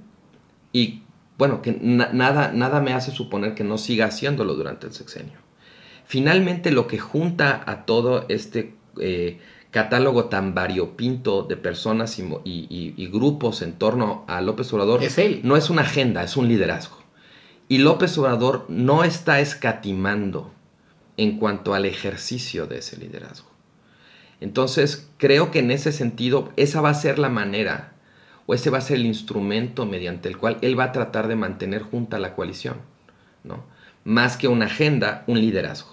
y 0.74 1.02
bueno, 1.38 1.62
que 1.62 1.78
nada, 1.80 2.52
nada 2.52 2.80
me 2.80 2.92
hace 2.92 3.12
suponer 3.12 3.54
que 3.54 3.64
no 3.64 3.78
siga 3.78 4.06
haciéndolo 4.06 4.54
durante 4.54 4.88
el 4.88 4.92
sexenio. 4.92 5.38
Finalmente, 6.04 6.72
lo 6.72 6.86
que 6.88 6.98
junta 6.98 7.62
a 7.64 7.86
todo 7.86 8.26
este 8.28 8.74
eh, 9.00 9.38
catálogo 9.70 10.26
tan 10.26 10.52
variopinto 10.52 11.44
de 11.44 11.56
personas 11.56 12.18
y, 12.18 13.08
grupos 13.10 13.62
en 13.62 13.74
torno 13.74 14.24
a 14.26 14.40
López 14.40 14.72
Obrador 14.72 15.00
no 15.44 15.56
es 15.56 15.70
una 15.70 15.82
agenda, 15.82 16.24
es 16.24 16.36
un 16.36 16.48
liderazgo. 16.48 16.98
Y 17.68 17.78
López 17.78 18.18
Obrador 18.18 18.66
no 18.68 19.04
está 19.04 19.40
escatimando 19.40 20.52
en 21.16 21.38
cuanto 21.38 21.74
al 21.74 21.86
ejercicio 21.86 22.66
de 22.66 22.78
ese 22.78 22.96
liderazgo. 22.96 23.48
Entonces, 24.40 25.08
creo 25.18 25.52
que 25.52 25.60
en 25.60 25.70
ese 25.70 25.92
sentido, 25.92 26.52
esa 26.56 26.80
va 26.80 26.90
a 26.90 26.94
ser 26.94 27.18
la 27.18 27.28
manera 27.28 27.93
o 28.46 28.54
ese 28.54 28.70
va 28.70 28.78
a 28.78 28.82
ser 28.82 28.96
el 28.96 29.06
instrumento 29.06 29.86
mediante 29.86 30.28
el 30.28 30.36
cual 30.36 30.58
él 30.60 30.78
va 30.78 30.84
a 30.84 30.92
tratar 30.92 31.28
de 31.28 31.36
mantener 31.36 31.82
junta 31.82 32.18
la 32.18 32.34
coalición, 32.34 32.76
¿no? 33.42 33.64
Más 34.04 34.36
que 34.36 34.48
una 34.48 34.66
agenda, 34.66 35.24
un 35.26 35.40
liderazgo. 35.40 35.90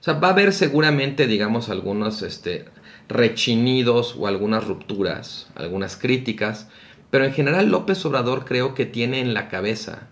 O 0.00 0.02
sea, 0.02 0.14
va 0.14 0.28
a 0.28 0.32
haber 0.32 0.52
seguramente, 0.52 1.26
digamos, 1.26 1.68
algunos 1.68 2.22
este, 2.22 2.66
rechinidos 3.08 4.16
o 4.18 4.26
algunas 4.26 4.66
rupturas, 4.66 5.50
algunas 5.56 5.96
críticas, 5.96 6.68
pero 7.10 7.24
en 7.24 7.32
general 7.32 7.70
López 7.70 8.04
Obrador 8.06 8.44
creo 8.44 8.74
que 8.74 8.86
tiene 8.86 9.20
en 9.20 9.34
la 9.34 9.48
cabeza 9.48 10.08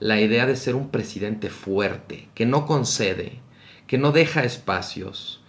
la 0.00 0.20
idea 0.20 0.46
de 0.46 0.56
ser 0.56 0.74
un 0.74 0.90
presidente 0.90 1.48
fuerte, 1.48 2.28
que 2.34 2.44
no 2.44 2.66
concede, 2.66 3.38
que 3.86 3.98
no 3.98 4.10
deja 4.10 4.42
espacios, 4.42 5.41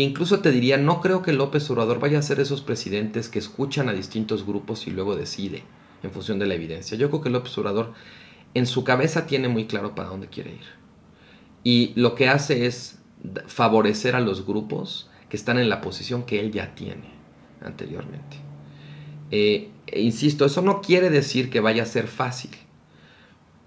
e 0.00 0.02
incluso 0.02 0.40
te 0.40 0.50
diría, 0.50 0.76
no 0.76 1.00
creo 1.00 1.22
que 1.22 1.32
López 1.32 1.70
Obrador 1.70 2.00
vaya 2.00 2.18
a 2.18 2.22
ser 2.22 2.40
esos 2.40 2.62
presidentes 2.62 3.28
que 3.28 3.38
escuchan 3.38 3.88
a 3.88 3.92
distintos 3.92 4.44
grupos 4.44 4.86
y 4.88 4.90
luego 4.90 5.14
decide 5.14 5.62
en 6.02 6.10
función 6.10 6.40
de 6.40 6.46
la 6.46 6.54
evidencia. 6.54 6.98
Yo 6.98 7.08
creo 7.10 7.22
que 7.22 7.30
López 7.30 7.56
Obrador 7.58 7.92
en 8.54 8.66
su 8.66 8.82
cabeza 8.82 9.26
tiene 9.26 9.48
muy 9.48 9.66
claro 9.66 9.94
para 9.94 10.08
dónde 10.08 10.28
quiere 10.28 10.50
ir. 10.50 10.84
Y 11.62 11.92
lo 11.94 12.16
que 12.16 12.28
hace 12.28 12.66
es 12.66 12.98
favorecer 13.46 14.16
a 14.16 14.20
los 14.20 14.44
grupos 14.44 15.08
que 15.28 15.36
están 15.36 15.58
en 15.58 15.68
la 15.68 15.80
posición 15.80 16.24
que 16.24 16.40
él 16.40 16.50
ya 16.50 16.74
tiene 16.74 17.08
anteriormente. 17.62 18.36
Eh, 19.30 19.70
e 19.86 20.00
insisto, 20.02 20.44
eso 20.44 20.60
no 20.60 20.80
quiere 20.80 21.08
decir 21.08 21.50
que 21.50 21.60
vaya 21.60 21.84
a 21.84 21.86
ser 21.86 22.08
fácil, 22.08 22.50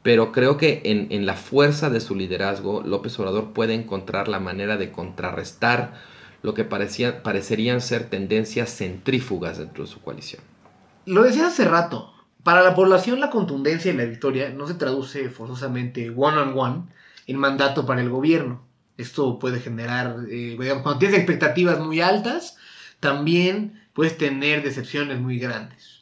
pero 0.04 0.32
creo 0.32 0.58
que 0.58 0.82
en, 0.86 1.08
en 1.12 1.26
la 1.26 1.36
fuerza 1.36 1.90
de 1.90 2.00
su 2.00 2.16
liderazgo, 2.16 2.82
López 2.84 3.18
Obrador 3.20 3.54
puede 3.54 3.74
encontrar 3.74 4.28
la 4.28 4.40
manera 4.40 4.78
de 4.78 4.92
contrarrestar 4.92 6.17
lo 6.42 6.54
que 6.54 6.64
parecía, 6.64 7.24
parecerían 7.24 7.82
ser 7.82 8.10
tendencias 8.10 8.76
centrífugas 8.76 9.58
dentro 9.58 9.84
de 9.84 9.90
su 9.90 10.02
coalición. 10.02 10.42
Lo 11.06 11.24
decía 11.24 11.48
hace 11.48 11.66
rato, 11.66 12.14
para 12.44 12.62
la 12.62 12.76
población 12.76 13.20
la 13.20 13.30
contundencia 13.30 13.92
y 13.92 13.98
la 13.98 14.06
victoria 14.06 14.50
no 14.50 14.68
se 14.68 14.76
traduce 14.76 15.30
forzosamente 15.30 16.10
one 16.10 16.38
on 16.38 16.58
one 16.58 16.84
en 17.28 17.38
mandato 17.38 17.86
para 17.86 18.02
el 18.02 18.10
gobierno. 18.10 18.62
Esto 18.98 19.38
puede 19.40 19.60
generar, 19.60 20.18
eh, 20.30 20.56
cuando 20.84 20.98
tienes 20.98 21.18
expectativas 21.18 21.80
muy 21.80 22.02
altas, 22.02 22.58
también 23.00 23.82
puedes 23.94 24.18
tener 24.18 24.64
decepciones 24.64 25.20
muy 25.20 25.40
grandes. 25.40 26.02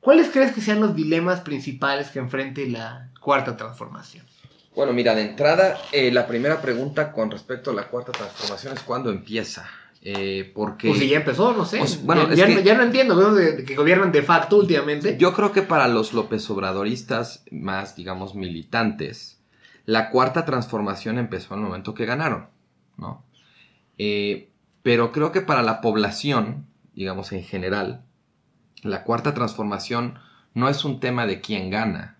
¿Cuáles 0.00 0.28
crees 0.30 0.52
que 0.52 0.60
sean 0.60 0.80
los 0.80 0.94
dilemas 0.94 1.40
principales 1.40 2.08
que 2.08 2.18
enfrente 2.18 2.68
la 2.68 3.10
cuarta 3.20 3.56
transformación? 3.56 4.26
Bueno, 4.74 4.92
mira, 4.92 5.14
de 5.14 5.22
entrada, 5.22 5.78
eh, 5.92 6.10
la 6.12 6.26
primera 6.26 6.60
pregunta 6.62 7.12
con 7.12 7.30
respecto 7.30 7.70
a 7.70 7.74
la 7.74 7.88
cuarta 7.88 8.12
transformación 8.12 8.72
es 8.74 8.82
cuándo 8.82 9.10
empieza. 9.10 9.68
Eh, 10.02 10.50
porque... 10.54 10.88
Pues 10.88 11.00
si 11.00 11.08
ya 11.08 11.18
empezó, 11.18 11.52
no 11.52 11.64
sé. 11.66 11.78
Pues, 11.78 12.02
bueno, 12.04 12.26
ya, 12.28 12.32
es 12.32 12.38
ya- 12.38 12.46
que- 12.46 12.62
ya 12.62 12.74
no 12.74 12.82
entiendo, 12.84 13.16
veo 13.16 13.34
de- 13.34 13.64
que 13.64 13.74
gobiernan 13.74 14.12
de 14.12 14.22
facto 14.22 14.56
últimamente. 14.56 15.16
Yo 15.18 15.34
creo 15.34 15.52
que 15.52 15.62
para 15.62 15.88
los 15.88 16.14
López 16.14 16.48
Obradoristas 16.48 17.44
más, 17.50 17.96
digamos, 17.96 18.34
militantes, 18.34 19.40
la 19.84 20.08
cuarta 20.10 20.44
transformación 20.46 21.18
empezó 21.18 21.54
en 21.54 21.60
el 21.60 21.66
momento 21.66 21.92
que 21.92 22.06
ganaron, 22.06 22.48
¿no? 22.96 23.24
Eh, 23.98 24.48
pero 24.82 25.12
creo 25.12 25.32
que 25.32 25.42
para 25.42 25.62
la 25.62 25.80
población, 25.82 26.66
digamos, 26.94 27.32
en 27.32 27.42
general, 27.44 28.02
la 28.82 29.02
cuarta 29.04 29.34
transformación 29.34 30.18
no 30.54 30.68
es 30.70 30.84
un 30.86 31.00
tema 31.00 31.26
de 31.26 31.40
quién 31.42 31.68
gana, 31.68 32.16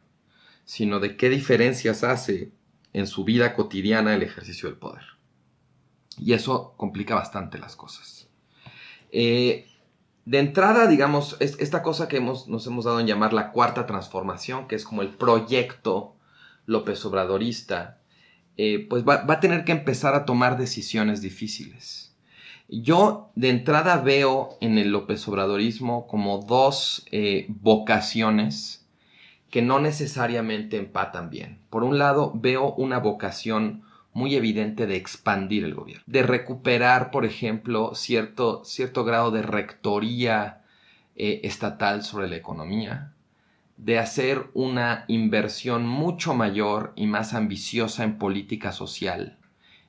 sino 0.70 1.00
de 1.00 1.16
qué 1.16 1.28
diferencias 1.28 2.04
hace 2.04 2.52
en 2.92 3.08
su 3.08 3.24
vida 3.24 3.56
cotidiana 3.56 4.14
el 4.14 4.22
ejercicio 4.22 4.68
del 4.68 4.78
poder. 4.78 5.02
Y 6.16 6.32
eso 6.32 6.74
complica 6.76 7.16
bastante 7.16 7.58
las 7.58 7.74
cosas. 7.74 8.28
Eh, 9.10 9.66
de 10.26 10.38
entrada, 10.38 10.86
digamos, 10.86 11.36
es- 11.40 11.58
esta 11.58 11.82
cosa 11.82 12.06
que 12.06 12.18
hemos, 12.18 12.46
nos 12.46 12.68
hemos 12.68 12.84
dado 12.84 13.00
en 13.00 13.08
llamar 13.08 13.32
la 13.32 13.50
cuarta 13.50 13.84
transformación, 13.84 14.68
que 14.68 14.76
es 14.76 14.84
como 14.84 15.02
el 15.02 15.08
proyecto 15.08 16.14
López 16.66 17.04
Obradorista, 17.04 17.98
eh, 18.56 18.86
pues 18.88 19.02
va, 19.02 19.24
va 19.24 19.34
a 19.34 19.40
tener 19.40 19.64
que 19.64 19.72
empezar 19.72 20.14
a 20.14 20.24
tomar 20.24 20.56
decisiones 20.56 21.20
difíciles. 21.20 22.14
Yo 22.68 23.32
de 23.34 23.48
entrada 23.48 23.96
veo 23.96 24.56
en 24.60 24.78
el 24.78 24.92
López 24.92 25.26
Obradorismo 25.26 26.06
como 26.06 26.38
dos 26.38 27.04
eh, 27.10 27.46
vocaciones 27.48 28.79
que 29.50 29.62
no 29.62 29.80
necesariamente 29.80 30.76
empatan 30.76 31.30
bien. 31.30 31.58
Por 31.70 31.82
un 31.82 31.98
lado, 31.98 32.32
veo 32.34 32.72
una 32.74 32.98
vocación 32.98 33.82
muy 34.12 34.34
evidente 34.34 34.86
de 34.86 34.96
expandir 34.96 35.64
el 35.64 35.74
gobierno, 35.74 36.02
de 36.06 36.22
recuperar, 36.22 37.10
por 37.10 37.24
ejemplo, 37.24 37.94
cierto, 37.94 38.64
cierto 38.64 39.04
grado 39.04 39.30
de 39.30 39.42
rectoría 39.42 40.62
eh, 41.16 41.40
estatal 41.44 42.02
sobre 42.02 42.28
la 42.28 42.36
economía, 42.36 43.12
de 43.76 43.98
hacer 43.98 44.50
una 44.52 45.04
inversión 45.08 45.86
mucho 45.86 46.34
mayor 46.34 46.92
y 46.96 47.06
más 47.06 47.34
ambiciosa 47.34 48.04
en 48.04 48.18
política 48.18 48.72
social, 48.72 49.38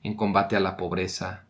en 0.04 0.16
combate 0.16 0.56
a 0.56 0.60
la 0.60 0.78
pobreza. 0.78 1.46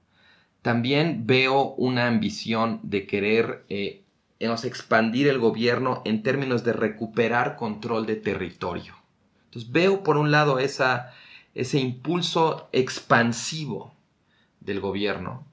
También 0.61 1.25
veo 1.27 1.73
una 1.75 2.07
ambición 2.07 2.79
de 2.83 3.05
querer 3.05 3.65
eh, 3.69 4.00
digamos, 4.41 4.65
expandir 4.65 5.29
el 5.29 5.39
gobierno 5.39 6.03
en 6.05 6.23
términos 6.23 6.65
de 6.65 6.73
recuperar 6.73 7.57
control 7.57 8.07
de 8.07 8.17
territorio. 8.17 8.95
Entonces 9.45 9.71
veo 9.71 10.03
por 10.03 10.17
un 10.17 10.31
lado 10.31 10.59
esa, 10.59 11.13
ese 11.55 11.79
impulso 11.79 12.69
expansivo 12.73 13.93
del 14.61 14.79
gobierno 14.81 15.45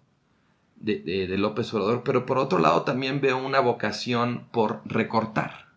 de, 0.77 1.01
de- 1.01 1.39
López 1.39 1.73
Obrador, 1.75 2.03
pero 2.05 2.27
por 2.27 2.39
otro 2.39 2.59
lado 2.61 2.83
también 2.83 3.21
veo 3.21 3.39
una 3.39 3.61
vocación 3.61 4.47
por 4.53 4.83
recortar, 4.87 5.69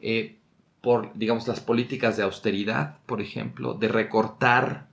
Eh, 0.00 0.36
por, 0.80 1.12
digamos, 1.14 1.48
las 1.48 1.60
políticas 1.60 2.16
de 2.16 2.22
austeridad, 2.24 2.98
por 3.06 3.20
ejemplo, 3.22 3.74
de 3.74 3.88
recortar 3.88 4.86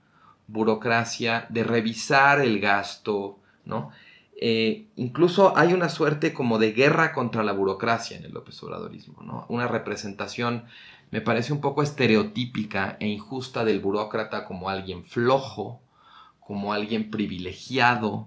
burocracia, 0.46 1.46
de 1.50 1.64
revisar 1.64 2.40
el 2.40 2.60
gasto, 2.60 3.38
¿no? 3.64 3.90
Eh, 4.44 4.88
incluso 4.96 5.56
hay 5.56 5.72
una 5.72 5.88
suerte 5.88 6.32
como 6.34 6.58
de 6.58 6.72
guerra 6.72 7.12
contra 7.12 7.44
la 7.44 7.52
burocracia 7.52 8.16
en 8.16 8.24
el 8.24 8.32
López 8.32 8.60
Obradorismo, 8.64 9.22
¿no? 9.22 9.46
Una 9.48 9.68
representación, 9.68 10.64
me 11.12 11.20
parece 11.20 11.52
un 11.52 11.60
poco 11.60 11.80
estereotípica 11.80 12.96
e 12.98 13.06
injusta 13.06 13.64
del 13.64 13.78
burócrata 13.78 14.44
como 14.44 14.68
alguien 14.68 15.04
flojo, 15.04 15.80
como 16.40 16.72
alguien 16.72 17.08
privilegiado, 17.08 18.26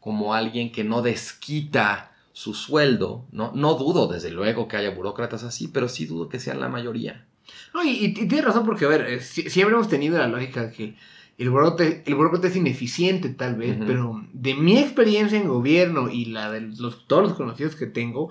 como 0.00 0.34
alguien 0.34 0.72
que 0.72 0.82
no 0.82 1.00
desquita 1.00 2.10
su 2.32 2.54
sueldo, 2.54 3.24
¿no? 3.30 3.52
No 3.54 3.74
dudo, 3.74 4.08
desde 4.08 4.32
luego, 4.32 4.66
que 4.66 4.78
haya 4.78 4.90
burócratas 4.90 5.44
así, 5.44 5.68
pero 5.68 5.88
sí 5.88 6.06
dudo 6.06 6.28
que 6.28 6.40
sean 6.40 6.58
la 6.58 6.68
mayoría. 6.68 7.24
No, 7.72 7.84
y, 7.84 8.12
tienes 8.12 8.44
razón 8.44 8.66
porque, 8.66 8.86
a 8.86 8.88
ver, 8.88 9.02
eh, 9.02 9.20
si- 9.20 9.48
siempre 9.48 9.76
hemos 9.76 9.88
tenido 9.88 10.18
la 10.18 10.26
lógica 10.26 10.72
que 10.72 10.96
el 11.42 11.50
burócrata, 11.50 11.84
el 12.06 12.14
burócrata 12.14 12.46
es 12.48 12.56
ineficiente 12.56 13.28
tal 13.30 13.56
vez, 13.56 13.76
Ujú. 13.76 13.86
pero 13.86 14.24
de 14.32 14.54
mi 14.54 14.78
experiencia 14.78 15.38
en 15.38 15.48
gobierno 15.48 16.08
y 16.10 16.26
la 16.26 16.50
de 16.50 16.60
los, 16.62 17.06
todos 17.06 17.22
los 17.24 17.34
conocidos 17.34 17.76
que 17.76 17.86
tengo, 17.86 18.30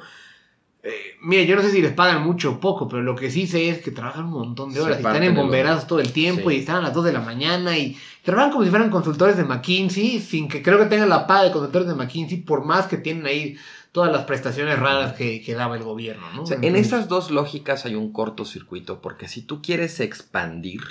eh, 0.83 0.89
mira, 1.21 1.43
yo 1.43 1.55
no 1.55 1.61
sé 1.61 1.69
si 1.71 1.79
les 1.81 1.93
pagan 1.93 2.23
mucho 2.23 2.53
o 2.53 2.59
poco, 2.59 2.87
pero 2.87 3.03
lo 3.03 3.15
que 3.15 3.29
sí 3.29 3.45
sé 3.45 3.69
es 3.69 3.81
que 3.83 3.91
trabajan 3.91 4.25
un 4.25 4.31
montón 4.31 4.73
de 4.73 4.81
horas 4.81 4.97
y 4.97 5.01
están 5.01 5.17
el 5.21 5.29
embomberados 5.29 5.81
lomo. 5.81 5.87
todo 5.89 5.99
el 5.99 6.11
tiempo 6.11 6.49
Sí. 6.49 6.55
y 6.55 6.59
están 6.59 6.77
a 6.77 6.81
las 6.81 6.93
2 6.95 7.05
de 7.05 7.13
la 7.13 7.21
mañana 7.21 7.77
y 7.77 7.95
trabajan 8.23 8.51
como 8.51 8.63
si 8.63 8.71
fueran 8.71 8.89
consultores 8.89 9.37
de 9.37 9.43
McKinsey, 9.43 10.19
sin 10.19 10.47
que 10.47 10.63
creo 10.63 10.79
que 10.79 10.85
tengan 10.85 11.09
la 11.09 11.27
paga 11.27 11.43
de 11.43 11.51
consultores 11.51 11.87
de 11.87 11.93
McKinsey, 11.93 12.37
por 12.41 12.65
más 12.65 12.87
que 12.87 12.97
tienen 12.97 13.27
ahí 13.27 13.57
todas 13.91 14.11
las 14.11 14.23
prestaciones 14.23 14.79
raras 14.79 15.13
que, 15.13 15.41
que 15.43 15.53
daba 15.53 15.75
el 15.75 15.83
gobierno, 15.83 16.25
¿no? 16.33 16.43
O 16.43 16.45
sea, 16.47 16.57
en 16.61 16.75
estas 16.75 17.07
dos 17.09 17.29
lógicas 17.29 17.85
hay 17.85 17.93
un 17.93 18.11
cortocircuito, 18.11 19.01
porque 19.01 19.27
si 19.27 19.41
tú 19.43 19.61
quieres 19.61 19.99
expandir, 19.99 20.81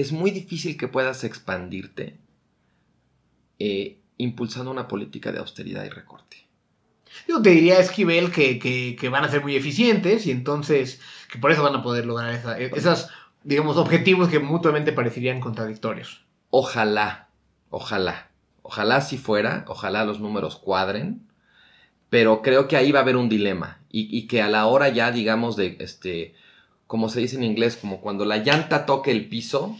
es 0.00 0.12
muy 0.12 0.30
difícil 0.30 0.76
que 0.76 0.88
puedas 0.88 1.24
expandirte 1.24 2.18
eh, 3.58 3.98
impulsando 4.16 4.70
una 4.70 4.88
política 4.88 5.32
de 5.32 5.38
austeridad 5.38 5.84
y 5.84 5.88
recorte. 5.90 6.46
Yo 7.28 7.42
te 7.42 7.50
diría, 7.50 7.80
Esquivel, 7.80 8.30
que, 8.32 8.58
que, 8.58 8.96
que 8.98 9.08
van 9.08 9.24
a 9.24 9.28
ser 9.30 9.42
muy 9.42 9.56
eficientes 9.56 10.26
y 10.26 10.30
entonces 10.30 11.00
que 11.30 11.38
por 11.38 11.50
eso 11.52 11.62
van 11.62 11.74
a 11.76 11.82
poder 11.82 12.06
lograr 12.06 12.32
esa- 12.34 12.58
esos, 12.58 13.08
digamos, 13.44 13.76
objetivos 13.76 14.28
que 14.28 14.38
mutuamente 14.38 14.92
parecerían 14.92 15.40
contradictorios. 15.40 16.24
Ojalá, 16.50 17.28
ojalá, 17.70 18.30
ojalá 18.62 19.00
si 19.00 19.18
fuera, 19.18 19.64
ojalá 19.68 20.04
los 20.04 20.20
números 20.20 20.56
cuadren, 20.56 21.22
pero 22.10 22.42
creo 22.42 22.68
que 22.68 22.76
ahí 22.76 22.92
va 22.92 23.00
a 23.00 23.02
haber 23.02 23.16
un 23.16 23.28
dilema 23.28 23.80
y, 23.90 24.16
y 24.16 24.26
que 24.26 24.42
a 24.42 24.48
la 24.48 24.66
hora 24.66 24.88
ya, 24.88 25.12
digamos, 25.12 25.56
de, 25.56 25.76
este, 25.80 26.34
como 26.90 27.08
se 27.08 27.20
dice 27.20 27.36
en 27.36 27.44
inglés, 27.44 27.78
como 27.80 28.00
cuando 28.00 28.24
la 28.24 28.38
llanta 28.38 28.84
toque 28.84 29.12
el 29.12 29.28
piso, 29.28 29.78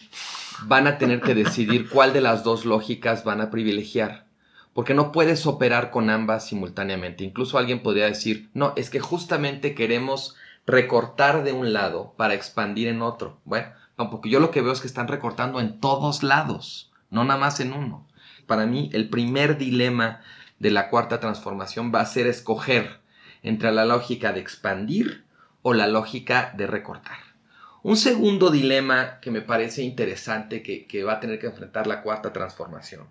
van 0.67 0.87
a 0.87 0.97
tener 0.97 1.21
que 1.21 1.35
decidir 1.35 1.89
cuál 1.89 2.13
de 2.13 2.21
las 2.21 2.45
dos 2.45 2.65
lógicas 2.65 3.25
van 3.25 3.41
a 3.41 3.51
privilegiar. 3.51 4.27
Porque 4.75 4.95
no 4.95 5.11
puedes 5.11 5.45
operar 5.45 5.91
con 5.91 6.09
ambas 6.09 6.47
simultáneamente. 6.47 7.25
Incluso 7.25 7.59
alguien 7.59 7.83
podría 7.83 8.05
decir, 8.05 8.49
no, 8.55 8.75
es 8.77 8.91
que 8.91 9.01
justamente 9.01 9.75
queremos 9.75 10.37
recortar 10.67 11.43
de 11.43 11.51
un 11.51 11.73
lado 11.73 12.15
para 12.17 12.35
expandir 12.35 12.87
en 12.87 13.03
otro. 13.03 13.41
Bueno, 13.45 13.71
no, 13.99 14.09
porque 14.09 14.31
yo 14.31 14.39
lo 14.39 14.53
que 14.53 14.63
veo 14.63 14.71
es 14.71 14.81
que 14.81 14.87
están 14.87 15.09
recortando 15.09 15.59
en 15.59 15.81
todos 15.81 16.23
lados, 16.23 16.93
no 17.11 17.25
nada 17.25 17.41
más 17.41 17.59
en 17.59 17.73
uno. 17.73 18.07
Para 18.47 18.67
mí, 18.67 18.89
el 18.93 19.09
primer 19.09 19.59
dilema 19.59 20.21
de 20.61 20.71
la 20.71 20.89
cuarta 20.89 21.19
transformación 21.19 21.91
va 21.93 22.03
a 22.03 22.07
ser 22.07 22.29
escoger 22.29 23.01
entre 23.43 23.73
la 23.73 23.85
lógica 23.85 24.33
de 24.33 24.39
expandir 24.39 25.25
o 25.63 25.75
la 25.75 25.87
lógica 25.87 26.53
de 26.57 26.67
recortar. 26.67 27.19
Un 27.83 27.97
segundo 27.97 28.51
dilema 28.51 29.21
que 29.21 29.31
me 29.31 29.41
parece 29.41 29.83
interesante 29.83 30.63
que, 30.63 31.05
va 31.05 31.15
a 31.15 31.21
tener 31.21 31.39
que 31.39 31.47
enfrentar 31.47 31.87
la 31.87 32.03
cuarta 32.03 32.33
transformación 32.33 33.09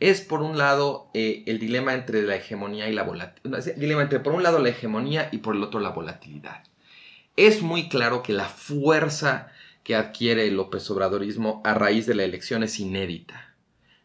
es 0.00 0.22
por 0.22 0.40
un 0.40 0.56
lado 0.56 1.10
eh, 1.12 1.44
el 1.46 1.58
dilema 1.58 1.92
entre 1.92 2.22
la 2.22 2.36
hegemonía 2.36 2.88
y 2.88 2.94
la 2.94 3.02
volatilidad. 3.02 3.74
dilema 3.76 4.00
entre 4.00 4.20
por 4.20 4.32
un 4.32 4.42
lado 4.42 4.58
la 4.58 4.70
hegemonía 4.70 5.28
y 5.30 5.38
por 5.38 5.54
el 5.54 5.62
otro 5.62 5.78
la 5.78 5.90
volatilidad. 5.90 6.64
Es 7.36 7.60
muy 7.60 7.90
claro 7.90 8.22
que 8.22 8.32
la 8.32 8.46
fuerza 8.46 9.52
que 9.84 9.94
adquiere 9.94 10.46
el 10.46 10.56
López 10.56 10.90
Obradorismo 10.90 11.60
a 11.64 11.74
raíz 11.74 12.06
de 12.06 12.14
la 12.14 12.24
elección 12.24 12.62
es 12.62 12.80
inédita. 12.80 13.54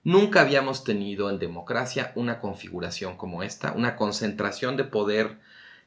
Nunca 0.03 0.41
habíamos 0.41 0.83
tenido 0.83 1.29
en 1.29 1.39
democracia 1.39 2.11
una 2.15 2.39
configuración 2.39 3.17
como 3.17 3.41
esta, 3.41 3.71
una 3.71 3.95
concentración 3.95 4.77
de 4.77 4.83
poder 4.83 5.39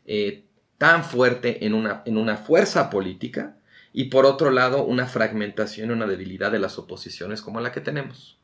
eh, 0.06 0.44
tan 0.78 1.04
fuerte 1.04 1.66
en 1.66 1.74
una, 1.74 2.02
en 2.06 2.16
una 2.16 2.36
fuerza 2.36 2.88
política 2.88 3.56
y 3.92 4.04
por 4.04 4.26
otro 4.26 4.50
lado 4.50 4.84
una 4.84 5.06
fragmentación 5.06 5.90
y 5.90 5.92
una 5.92 6.06
debilidad 6.06 6.52
de 6.52 6.60
las 6.60 6.78
oposiciones 6.78 7.42
como 7.42 7.60
la 7.60 7.72
que 7.72 7.80
tenemos. 7.80 8.38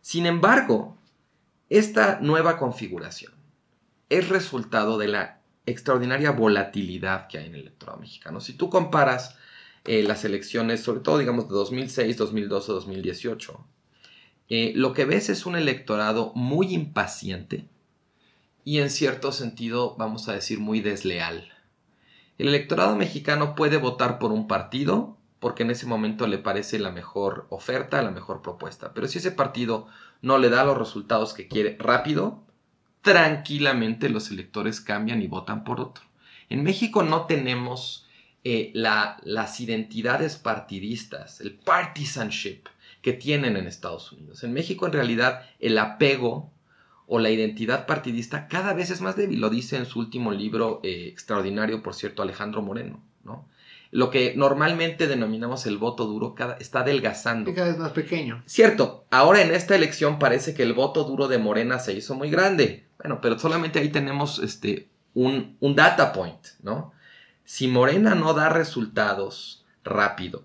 Sin 0.00 0.26
embargo, 0.26 0.96
esta 1.68 2.20
nueva 2.20 2.58
configuración 2.58 3.32
es 4.08 4.28
resultado 4.28 4.98
de 4.98 5.08
la 5.08 5.40
extraordinaria 5.66 6.30
volatilidad 6.30 7.26
que 7.26 7.38
hay 7.38 7.46
en 7.46 7.54
el 7.54 7.62
electorado 7.62 7.98
mexicano. 7.98 8.40
Si 8.40 8.52
tú 8.52 8.70
comparas 8.70 9.36
eh, 9.84 10.02
las 10.02 10.24
elecciones, 10.24 10.82
sobre 10.82 11.00
todo 11.00 11.18
digamos 11.18 11.48
de 11.48 11.54
2006, 11.54 12.16
2012, 12.16 12.72
2018, 12.72 13.66
eh, 14.50 14.72
lo 14.76 14.92
que 14.92 15.06
ves 15.06 15.30
es 15.30 15.46
un 15.46 15.56
electorado 15.56 16.32
muy 16.34 16.74
impaciente 16.74 17.66
y 18.62 18.78
en 18.78 18.90
cierto 18.90 19.32
sentido, 19.32 19.96
vamos 19.96 20.28
a 20.28 20.34
decir, 20.34 20.58
muy 20.58 20.80
desleal. 20.80 21.53
El 22.38 22.48
electorado 22.48 22.96
mexicano 22.96 23.54
puede 23.54 23.76
votar 23.76 24.18
por 24.18 24.32
un 24.32 24.48
partido 24.48 25.16
porque 25.38 25.62
en 25.62 25.70
ese 25.70 25.86
momento 25.86 26.26
le 26.26 26.38
parece 26.38 26.78
la 26.78 26.90
mejor 26.90 27.46
oferta, 27.50 28.00
la 28.00 28.10
mejor 28.10 28.40
propuesta. 28.40 28.94
Pero 28.94 29.08
si 29.08 29.18
ese 29.18 29.30
partido 29.30 29.86
no 30.22 30.38
le 30.38 30.48
da 30.48 30.64
los 30.64 30.78
resultados 30.78 31.34
que 31.34 31.48
quiere 31.48 31.76
rápido, 31.78 32.42
tranquilamente 33.02 34.08
los 34.08 34.30
electores 34.30 34.80
cambian 34.80 35.20
y 35.20 35.26
votan 35.26 35.62
por 35.62 35.80
otro. 35.80 36.04
En 36.48 36.62
México 36.62 37.02
no 37.02 37.26
tenemos 37.26 38.08
eh, 38.42 38.72
las 38.74 39.60
identidades 39.60 40.36
partidistas, 40.36 41.42
el 41.42 41.54
partisanship 41.54 42.64
que 43.02 43.12
tienen 43.12 43.58
en 43.58 43.66
Estados 43.66 44.12
Unidos. 44.12 44.44
En 44.44 44.54
México 44.54 44.86
en 44.86 44.94
realidad 44.94 45.42
el 45.60 45.76
apego 45.76 46.53
o 47.06 47.18
la 47.18 47.30
identidad 47.30 47.86
partidista 47.86 48.48
cada 48.48 48.72
vez 48.72 48.90
es 48.90 49.00
más 49.00 49.16
débil, 49.16 49.40
lo 49.40 49.50
dice 49.50 49.76
en 49.76 49.86
su 49.86 49.98
último 49.98 50.32
libro 50.32 50.80
eh, 50.82 51.06
extraordinario, 51.08 51.82
por 51.82 51.94
cierto, 51.94 52.22
Alejandro 52.22 52.62
Moreno. 52.62 53.02
¿no? 53.24 53.48
Lo 53.90 54.10
que 54.10 54.34
normalmente 54.36 55.06
denominamos 55.06 55.66
el 55.66 55.78
voto 55.78 56.06
duro 56.06 56.34
cada, 56.34 56.54
está 56.54 56.80
adelgazando. 56.80 57.54
cada 57.54 57.68
vez 57.68 57.78
más 57.78 57.92
pequeño. 57.92 58.42
Cierto, 58.46 59.04
ahora 59.10 59.42
en 59.42 59.54
esta 59.54 59.74
elección 59.74 60.18
parece 60.18 60.54
que 60.54 60.62
el 60.62 60.72
voto 60.72 61.04
duro 61.04 61.28
de 61.28 61.38
Morena 61.38 61.78
se 61.78 61.92
hizo 61.92 62.14
muy 62.14 62.30
grande. 62.30 62.86
Bueno, 62.98 63.20
pero 63.20 63.38
solamente 63.38 63.78
ahí 63.78 63.90
tenemos 63.90 64.38
este, 64.38 64.88
un, 65.14 65.56
un 65.60 65.74
data 65.76 66.12
point, 66.12 66.40
¿no? 66.62 66.92
Si 67.44 67.68
Morena 67.68 68.14
no 68.14 68.32
da 68.32 68.48
resultados 68.48 69.64
rápido, 69.84 70.42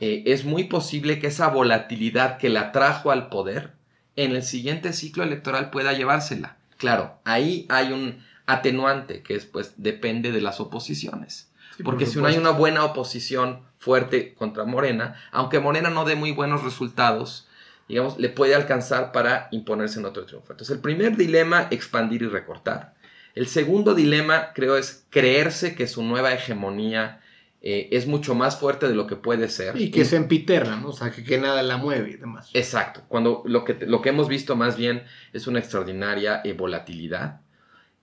eh, 0.00 0.22
es 0.26 0.44
muy 0.44 0.64
posible 0.64 1.18
que 1.18 1.26
esa 1.28 1.48
volatilidad 1.48 2.38
que 2.38 2.48
la 2.48 2.70
trajo 2.70 3.10
al 3.10 3.28
poder 3.28 3.75
en 4.16 4.32
el 4.32 4.42
siguiente 4.42 4.92
ciclo 4.92 5.22
electoral 5.22 5.70
pueda 5.70 5.92
llevársela. 5.92 6.56
Claro, 6.78 7.18
ahí 7.24 7.66
hay 7.68 7.92
un 7.92 8.24
atenuante 8.46 9.22
que 9.22 9.34
es, 9.34 9.44
pues, 9.46 9.74
depende 9.76 10.32
de 10.32 10.40
las 10.40 10.60
oposiciones. 10.60 11.50
Porque 11.84 12.06
si 12.06 12.18
no 12.18 12.26
hay 12.26 12.38
una 12.38 12.50
buena 12.50 12.84
oposición 12.84 13.60
fuerte 13.78 14.34
contra 14.34 14.64
Morena, 14.64 15.16
aunque 15.30 15.60
Morena 15.60 15.90
no 15.90 16.06
dé 16.06 16.16
muy 16.16 16.32
buenos 16.32 16.64
resultados, 16.64 17.48
digamos, 17.86 18.18
le 18.18 18.30
puede 18.30 18.54
alcanzar 18.54 19.12
para 19.12 19.48
imponerse 19.50 19.98
en 19.98 20.06
otro 20.06 20.24
triunfo. 20.24 20.52
Entonces, 20.52 20.74
el 20.74 20.82
primer 20.82 21.16
dilema, 21.16 21.68
expandir 21.70 22.22
y 22.22 22.28
recortar. 22.28 22.94
El 23.34 23.46
segundo 23.46 23.94
dilema, 23.94 24.52
creo, 24.54 24.78
es 24.78 25.04
creerse 25.10 25.74
que 25.74 25.86
su 25.86 26.02
nueva 26.02 26.32
hegemonía 26.32 27.20
eh, 27.68 27.88
es 27.90 28.06
mucho 28.06 28.36
más 28.36 28.60
fuerte 28.60 28.86
de 28.86 28.94
lo 28.94 29.08
que 29.08 29.16
puede 29.16 29.48
ser. 29.48 29.76
Y 29.76 29.90
que 29.90 30.04
se 30.04 30.14
empiterna, 30.14 30.76
¿no? 30.76 30.90
O 30.90 30.92
sea, 30.92 31.10
que, 31.10 31.36
nada 31.36 31.64
la 31.64 31.78
mueve 31.78 32.10
y 32.10 32.16
demás. 32.16 32.48
Exacto. 32.54 33.02
Cuando 33.08 33.42
lo 33.44 33.64
que, 33.64 33.74
lo 33.84 34.02
que 34.02 34.10
hemos 34.10 34.28
visto 34.28 34.54
más 34.54 34.76
bien 34.76 35.02
es 35.32 35.48
una 35.48 35.58
extraordinaria 35.58 36.42
eh, 36.44 36.52
volatilidad. 36.52 37.40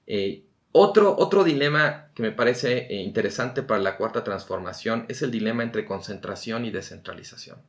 Eh, 0.06 0.44
otro, 0.74 1.16
otro, 1.18 1.46
dilema 1.46 2.10
que 2.14 2.24
me 2.24 2.34
parece 2.34 2.90
interesante 2.92 3.64
para 3.64 3.80
la 3.80 3.96
cuarta 3.96 4.26
transformación 4.26 5.06
es 5.08 5.22
el 5.22 5.32
dilema 5.32 5.64
entre 5.64 5.86
concentración 5.86 6.66
y 6.66 6.72
descentralización. 6.72 7.60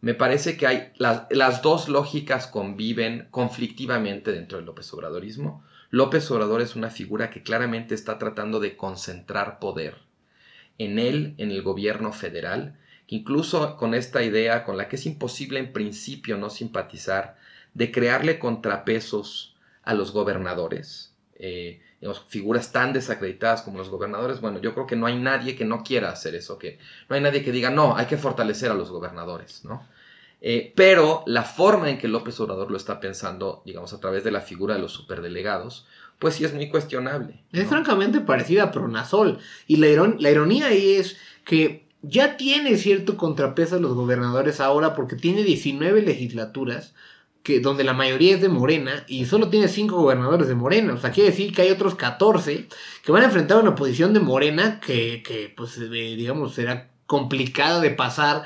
Me 0.00 0.14
parece 0.14 0.56
que 0.56 0.66
hay 0.66 0.92
las 0.96 1.60
dos 1.60 1.90
lógicas 1.90 2.46
conviven 2.46 3.28
conflictivamente 3.30 4.32
dentro 4.32 4.56
del 4.56 4.64
López 4.64 4.90
Obradorismo. 4.94 5.62
López 5.90 6.30
Obrador 6.30 6.62
es 6.62 6.74
una 6.74 6.88
figura 6.88 7.28
que 7.28 7.42
claramente 7.42 7.94
está 7.94 8.16
tratando 8.16 8.60
de 8.60 8.78
concentrar 8.78 9.58
poder 9.58 10.05
en 10.78 10.98
él, 10.98 11.34
en 11.38 11.50
el 11.50 11.62
gobierno 11.62 12.12
federal, 12.12 12.76
que 13.06 13.16
incluso 13.16 13.76
con 13.76 13.94
esta 13.94 14.22
idea 14.22 14.64
con 14.64 14.76
la 14.76 14.88
que 14.88 14.96
es 14.96 15.06
imposible 15.06 15.58
en 15.58 15.72
principio 15.72 16.36
no 16.36 16.50
simpatizar, 16.50 17.36
de 17.74 17.92
crearle 17.92 18.38
contrapesos 18.38 19.54
a 19.82 19.94
los 19.94 20.12
gobernadores, 20.12 21.14
eh, 21.38 21.80
figuras 22.28 22.72
tan 22.72 22.92
desacreditadas 22.92 23.62
como 23.62 23.78
los 23.78 23.90
gobernadores, 23.90 24.40
bueno, 24.40 24.60
yo 24.60 24.74
creo 24.74 24.86
que 24.86 24.96
no 24.96 25.06
hay 25.06 25.16
nadie 25.16 25.56
que 25.56 25.64
no 25.64 25.82
quiera 25.82 26.10
hacer 26.10 26.34
eso, 26.34 26.58
que 26.58 26.78
no 27.08 27.16
hay 27.16 27.22
nadie 27.22 27.42
que 27.42 27.52
diga, 27.52 27.70
no, 27.70 27.96
hay 27.96 28.06
que 28.06 28.16
fortalecer 28.16 28.70
a 28.70 28.74
los 28.74 28.90
gobernadores, 28.90 29.64
¿no? 29.64 29.86
Eh, 30.40 30.72
pero 30.76 31.24
la 31.26 31.42
forma 31.42 31.88
en 31.88 31.98
que 31.98 32.08
López 32.08 32.38
Obrador 32.40 32.70
lo 32.70 32.76
está 32.76 33.00
pensando, 33.00 33.62
digamos, 33.64 33.92
a 33.92 34.00
través 34.00 34.22
de 34.22 34.30
la 34.30 34.42
figura 34.42 34.74
de 34.74 34.80
los 34.80 34.92
superdelegados, 34.92 35.86
pues 36.18 36.34
sí 36.34 36.44
es 36.44 36.54
muy 36.54 36.68
cuestionable. 36.68 37.42
Es 37.52 37.68
francamente 37.68 38.20
parecida 38.20 38.64
a 38.64 38.70
Pronasol. 38.70 39.38
Y 39.66 39.76
la, 39.76 39.88
la 40.18 40.30
ironía 40.30 40.68
ahí 40.68 40.94
es 40.94 41.16
que 41.44 41.86
ya 42.02 42.36
tiene 42.36 42.76
cierto 42.76 43.16
contrapeso 43.16 43.76
a 43.76 43.80
los 43.80 43.94
gobernadores 43.94 44.60
ahora 44.60 44.94
porque 44.94 45.16
tiene 45.16 45.42
19 45.42 46.02
legislaturas 46.02 46.94
que, 47.42 47.60
donde 47.60 47.84
la 47.84 47.92
mayoría 47.92 48.34
es 48.34 48.40
de 48.40 48.48
Morena 48.48 49.04
y 49.06 49.24
solo 49.26 49.48
tiene 49.48 49.68
5 49.68 49.94
gobernadores 49.94 50.48
de 50.48 50.54
Morena. 50.54 50.94
O 50.94 50.98
sea, 50.98 51.10
quiere 51.10 51.30
decir 51.30 51.54
que 51.54 51.62
hay 51.62 51.70
otros 51.70 51.94
14 51.94 52.68
que 53.04 53.12
van 53.12 53.22
a 53.22 53.26
enfrentar 53.26 53.62
una 53.62 53.74
posición 53.74 54.12
de 54.12 54.20
Morena 54.20 54.80
que, 54.80 55.22
que 55.22 55.52
pues, 55.56 55.78
eh, 55.78 55.88
digamos, 55.88 56.54
será 56.54 56.90
complicada 57.06 57.80
de 57.80 57.90
pasar 57.90 58.44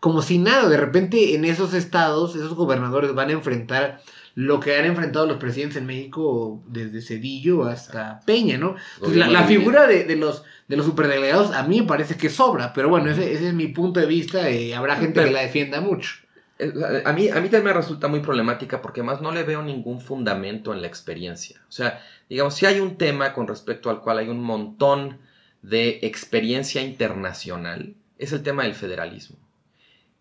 como 0.00 0.22
si 0.22 0.38
nada. 0.38 0.68
De 0.68 0.76
repente 0.76 1.34
en 1.34 1.44
esos 1.44 1.74
estados, 1.74 2.36
esos 2.36 2.54
gobernadores 2.54 3.14
van 3.14 3.30
a 3.30 3.32
enfrentar 3.32 4.00
lo 4.38 4.60
que 4.60 4.76
han 4.76 4.84
enfrentado 4.84 5.26
los 5.26 5.38
presidentes 5.38 5.78
en 5.78 5.86
México 5.86 6.62
desde 6.68 7.02
Cedillo 7.02 7.64
hasta 7.64 8.20
Peña, 8.24 8.56
¿no? 8.56 8.76
la, 9.00 9.42
figura 9.42 9.88
de, 9.88 10.14
los, 10.14 10.44
de 10.68 10.76
los 10.76 10.86
superdelegados 10.86 11.52
a 11.52 11.64
mí 11.64 11.80
me 11.80 11.88
parece 11.88 12.16
que 12.16 12.30
sobra, 12.30 12.72
pero 12.72 12.88
bueno, 12.88 13.10
ese, 13.10 13.32
es 13.32 13.52
mi 13.52 13.66
punto 13.66 13.98
de 13.98 14.06
vista 14.06 14.48
y 14.48 14.72
habrá 14.72 14.94
gente 14.94 15.24
que 15.24 15.32
la 15.32 15.40
defienda 15.40 15.80
mucho. 15.80 16.12
Eh, 16.60 16.72
a 17.04 17.12
mí, 17.12 17.28
a 17.28 17.40
mí 17.40 17.48
también 17.48 17.64
me 17.64 17.72
resulta 17.72 18.06
muy 18.06 18.20
problemática 18.20 18.80
porque 18.80 19.02
más 19.02 19.20
no 19.20 19.32
le 19.32 19.42
veo 19.42 19.60
ningún 19.60 20.00
fundamento 20.00 20.72
en 20.72 20.82
la 20.82 20.86
experiencia. 20.86 21.60
O 21.68 21.72
sea, 21.72 22.00
digamos, 22.28 22.54
si 22.54 22.64
hay 22.64 22.78
un 22.78 22.96
tema 22.96 23.32
con 23.32 23.48
respecto 23.48 23.90
al 23.90 24.02
cual 24.02 24.18
hay 24.18 24.28
un 24.28 24.40
montón 24.40 25.18
de 25.62 25.98
experiencia 26.02 26.80
internacional, 26.80 27.96
es 28.18 28.32
el 28.32 28.44
tema 28.44 28.62
del 28.62 28.76
federalismo. 28.76 29.36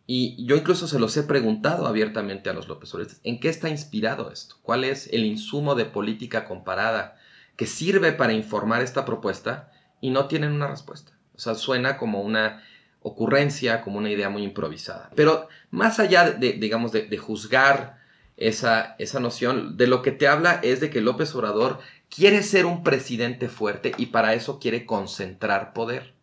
Y 0.09 0.45
yo 0.45 0.55
incluso 0.55 0.87
se 0.87 0.99
los 0.99 1.15
he 1.17 1.23
preguntado 1.23 1.85
abiertamente 1.85 2.49
a 2.49 2.53
los 2.53 2.69
López 2.69 2.93
Obrador, 2.93 3.13
¿en 3.23 3.41
qué 3.41 3.49
está 3.49 3.67
inspirado 3.67 4.31
esto? 4.31 4.55
¿Cuál 4.61 4.85
es 4.85 5.07
el 5.11 5.25
insumo 5.25 5.75
de 5.75 5.83
política 5.83 6.45
comparada 6.45 7.19
que 7.57 7.67
sirve 7.67 8.13
para 8.13 8.31
informar 8.31 8.81
esta 8.81 9.03
propuesta? 9.03 9.69
Y 9.99 10.11
no 10.11 10.27
tienen 10.27 10.53
una 10.53 10.67
respuesta. 10.67 11.11
O 11.35 11.39
sea, 11.39 11.55
suena 11.55 11.97
como 11.97 12.21
una 12.21 12.63
ocurrencia, 13.01 13.81
como 13.81 13.97
una 13.97 14.09
idea 14.09 14.29
muy 14.29 14.43
improvisada. 14.43 15.09
Pero 15.13 15.49
más 15.71 15.99
allá 15.99 16.31
de, 16.31 16.53
digamos, 16.53 16.93
de, 16.93 17.17
juzgar 17.17 17.97
esa, 18.37 18.95
esa 18.99 19.19
noción, 19.19 19.75
de 19.75 19.87
lo 19.87 20.01
que 20.01 20.13
te 20.13 20.27
habla 20.29 20.59
es 20.63 20.79
de 20.79 20.89
que 20.89 21.01
López 21.01 21.35
Obrador 21.35 21.79
quiere 22.09 22.43
ser 22.43 22.65
un 22.65 22.83
presidente 22.83 23.49
fuerte 23.49 23.91
y 23.97 24.07
para 24.07 24.33
eso 24.35 24.59
quiere 24.59 24.85
concentrar 24.85 25.73
poder. 25.73 26.13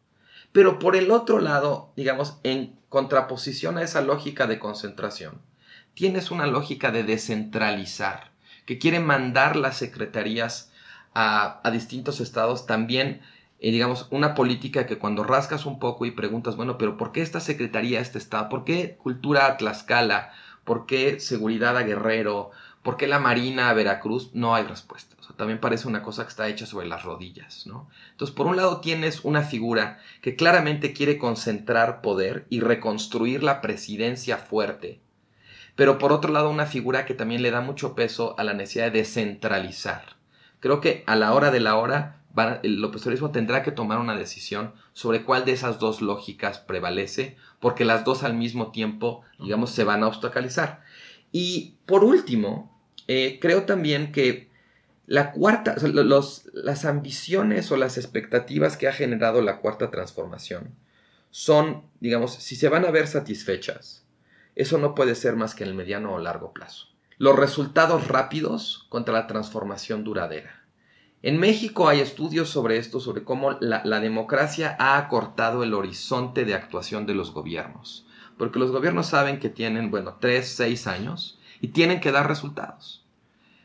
Pero 0.52 0.78
por 0.78 0.96
el 0.96 1.10
otro 1.10 1.40
lado, 1.40 1.92
digamos, 1.96 2.38
en 2.44 2.78
contraposición 2.94 3.76
a 3.76 3.82
esa 3.82 4.02
lógica 4.02 4.46
de 4.46 4.60
concentración, 4.60 5.40
tienes 5.94 6.30
una 6.30 6.46
lógica 6.46 6.92
de 6.92 7.02
descentralizar, 7.02 8.30
que 8.66 8.78
quiere 8.78 9.00
mandar 9.00 9.56
las 9.56 9.76
secretarías 9.78 10.70
a, 11.12 11.60
distintos 11.72 12.20
estados 12.20 12.66
también, 12.66 13.20
eh, 13.58 13.72
digamos, 13.72 14.06
una 14.12 14.36
política 14.36 14.86
que 14.86 14.96
cuando 14.96 15.24
rascas 15.24 15.66
un 15.66 15.80
poco 15.80 16.06
y 16.06 16.12
preguntas, 16.12 16.54
bueno, 16.54 16.78
pero 16.78 16.96
¿por 16.96 17.10
qué 17.10 17.22
esta 17.22 17.40
secretaría 17.40 17.98
este 17.98 18.18
estado? 18.18 18.48
¿Por 18.48 18.62
qué 18.64 18.96
cultura 19.02 19.46
a 19.46 19.56
Tlaxcala? 19.56 20.30
¿Por 20.62 20.86
qué 20.86 21.18
seguridad 21.18 21.76
a 21.76 21.82
Guerrero? 21.82 22.52
¿Por 22.84 22.98
qué 22.98 23.06
la 23.06 23.18
Marina 23.18 23.70
a 23.70 23.72
Veracruz? 23.72 24.34
No 24.34 24.54
hay 24.54 24.64
respuesta. 24.64 25.16
también 25.38 25.58
parece 25.58 25.88
una 25.88 26.02
cosa 26.02 26.24
que 26.24 26.28
está 26.28 26.48
hecha 26.48 26.66
sobre 26.66 26.86
las 26.86 27.02
rodillas, 27.02 27.66
¿no? 27.66 27.88
Entonces, 28.10 28.36
por 28.36 28.46
un 28.46 28.56
lado 28.56 28.82
tienes 28.82 29.24
una 29.24 29.40
figura 29.40 30.00
que 30.20 30.36
claramente 30.36 30.92
quiere 30.92 31.16
concentrar 31.16 32.02
poder 32.02 32.46
y 32.50 32.60
reconstruir 32.60 33.42
la 33.42 33.62
presidencia 33.62 34.36
fuerte, 34.36 35.00
pero 35.74 35.96
por 35.96 36.12
otro 36.12 36.30
lado 36.30 36.50
una 36.50 36.66
figura 36.66 37.06
que 37.06 37.14
también 37.14 37.40
le 37.40 37.50
da 37.50 37.62
mucho 37.62 37.94
peso 37.94 38.34
a 38.38 38.44
la 38.44 38.52
necesidad 38.52 38.92
de 38.92 38.98
descentralizar. 38.98 40.16
Creo 40.60 40.82
que 40.82 41.04
a 41.06 41.16
la 41.16 41.32
hora 41.32 41.50
de 41.50 41.60
la 41.60 41.76
hora 41.76 42.20
el 42.62 42.84
oposicionismo 42.84 43.30
tendrá 43.30 43.62
que 43.62 43.72
tomar 43.72 43.98
una 43.98 44.14
decisión 44.14 44.74
sobre 44.92 45.24
cuál 45.24 45.46
de 45.46 45.52
esas 45.52 45.78
dos 45.78 46.02
lógicas 46.02 46.58
prevalece, 46.58 47.38
porque 47.60 47.86
las 47.86 48.04
dos 48.04 48.24
al 48.24 48.34
mismo 48.34 48.72
tiempo, 48.72 49.22
digamos, 49.38 49.70
se 49.70 49.84
van 49.84 50.02
a 50.02 50.08
obstaculizar. 50.08 50.82
Y 51.32 51.78
por 51.86 52.04
último, 52.04 52.73
eh, 53.08 53.38
creo 53.40 53.64
también 53.64 54.12
que 54.12 54.48
la 55.06 55.32
cuarta, 55.32 55.76
las 56.52 56.84
ambiciones 56.84 57.70
o 57.70 57.76
las 57.76 57.98
expectativas 57.98 58.76
que 58.76 58.88
ha 58.88 58.92
generado 58.92 59.42
la 59.42 59.58
cuarta 59.58 59.90
transformación 59.90 60.74
son, 61.30 61.82
digamos, 62.00 62.34
si 62.34 62.56
se 62.56 62.68
van 62.68 62.84
a 62.84 62.90
ver 62.90 63.06
satisfechas, 63.06 64.06
eso 64.54 64.78
no 64.78 64.94
puede 64.94 65.14
ser 65.14 65.36
más 65.36 65.54
que 65.54 65.64
en 65.64 65.70
el 65.70 65.76
mediano 65.76 66.14
o 66.14 66.18
largo 66.18 66.52
plazo. 66.52 66.88
Los 67.18 67.36
resultados 67.36 68.08
rápidos 68.08 68.86
contra 68.88 69.12
la 69.12 69.26
transformación 69.26 70.04
duradera. 70.04 70.64
En 71.22 71.38
México 71.38 71.88
hay 71.88 72.00
estudios 72.00 72.48
sobre 72.50 72.76
esto, 72.76 73.00
sobre 73.00 73.24
cómo 73.24 73.52
la, 73.60 73.82
la 73.84 74.00
democracia 74.00 74.76
ha 74.78 74.98
acortado 74.98 75.62
el 75.62 75.74
horizonte 75.74 76.44
de 76.44 76.54
actuación 76.54 77.06
de 77.06 77.14
los 77.14 77.32
gobiernos. 77.32 78.06
Porque 78.38 78.58
los 78.58 78.70
gobiernos 78.70 79.06
saben 79.06 79.38
que 79.38 79.48
tienen, 79.48 79.90
bueno, 79.90 80.18
tres, 80.20 80.48
seis 80.48 80.86
años 80.86 81.38
y 81.64 81.68
tienen 81.68 81.98
que 81.98 82.12
dar 82.12 82.28
resultados. 82.28 83.06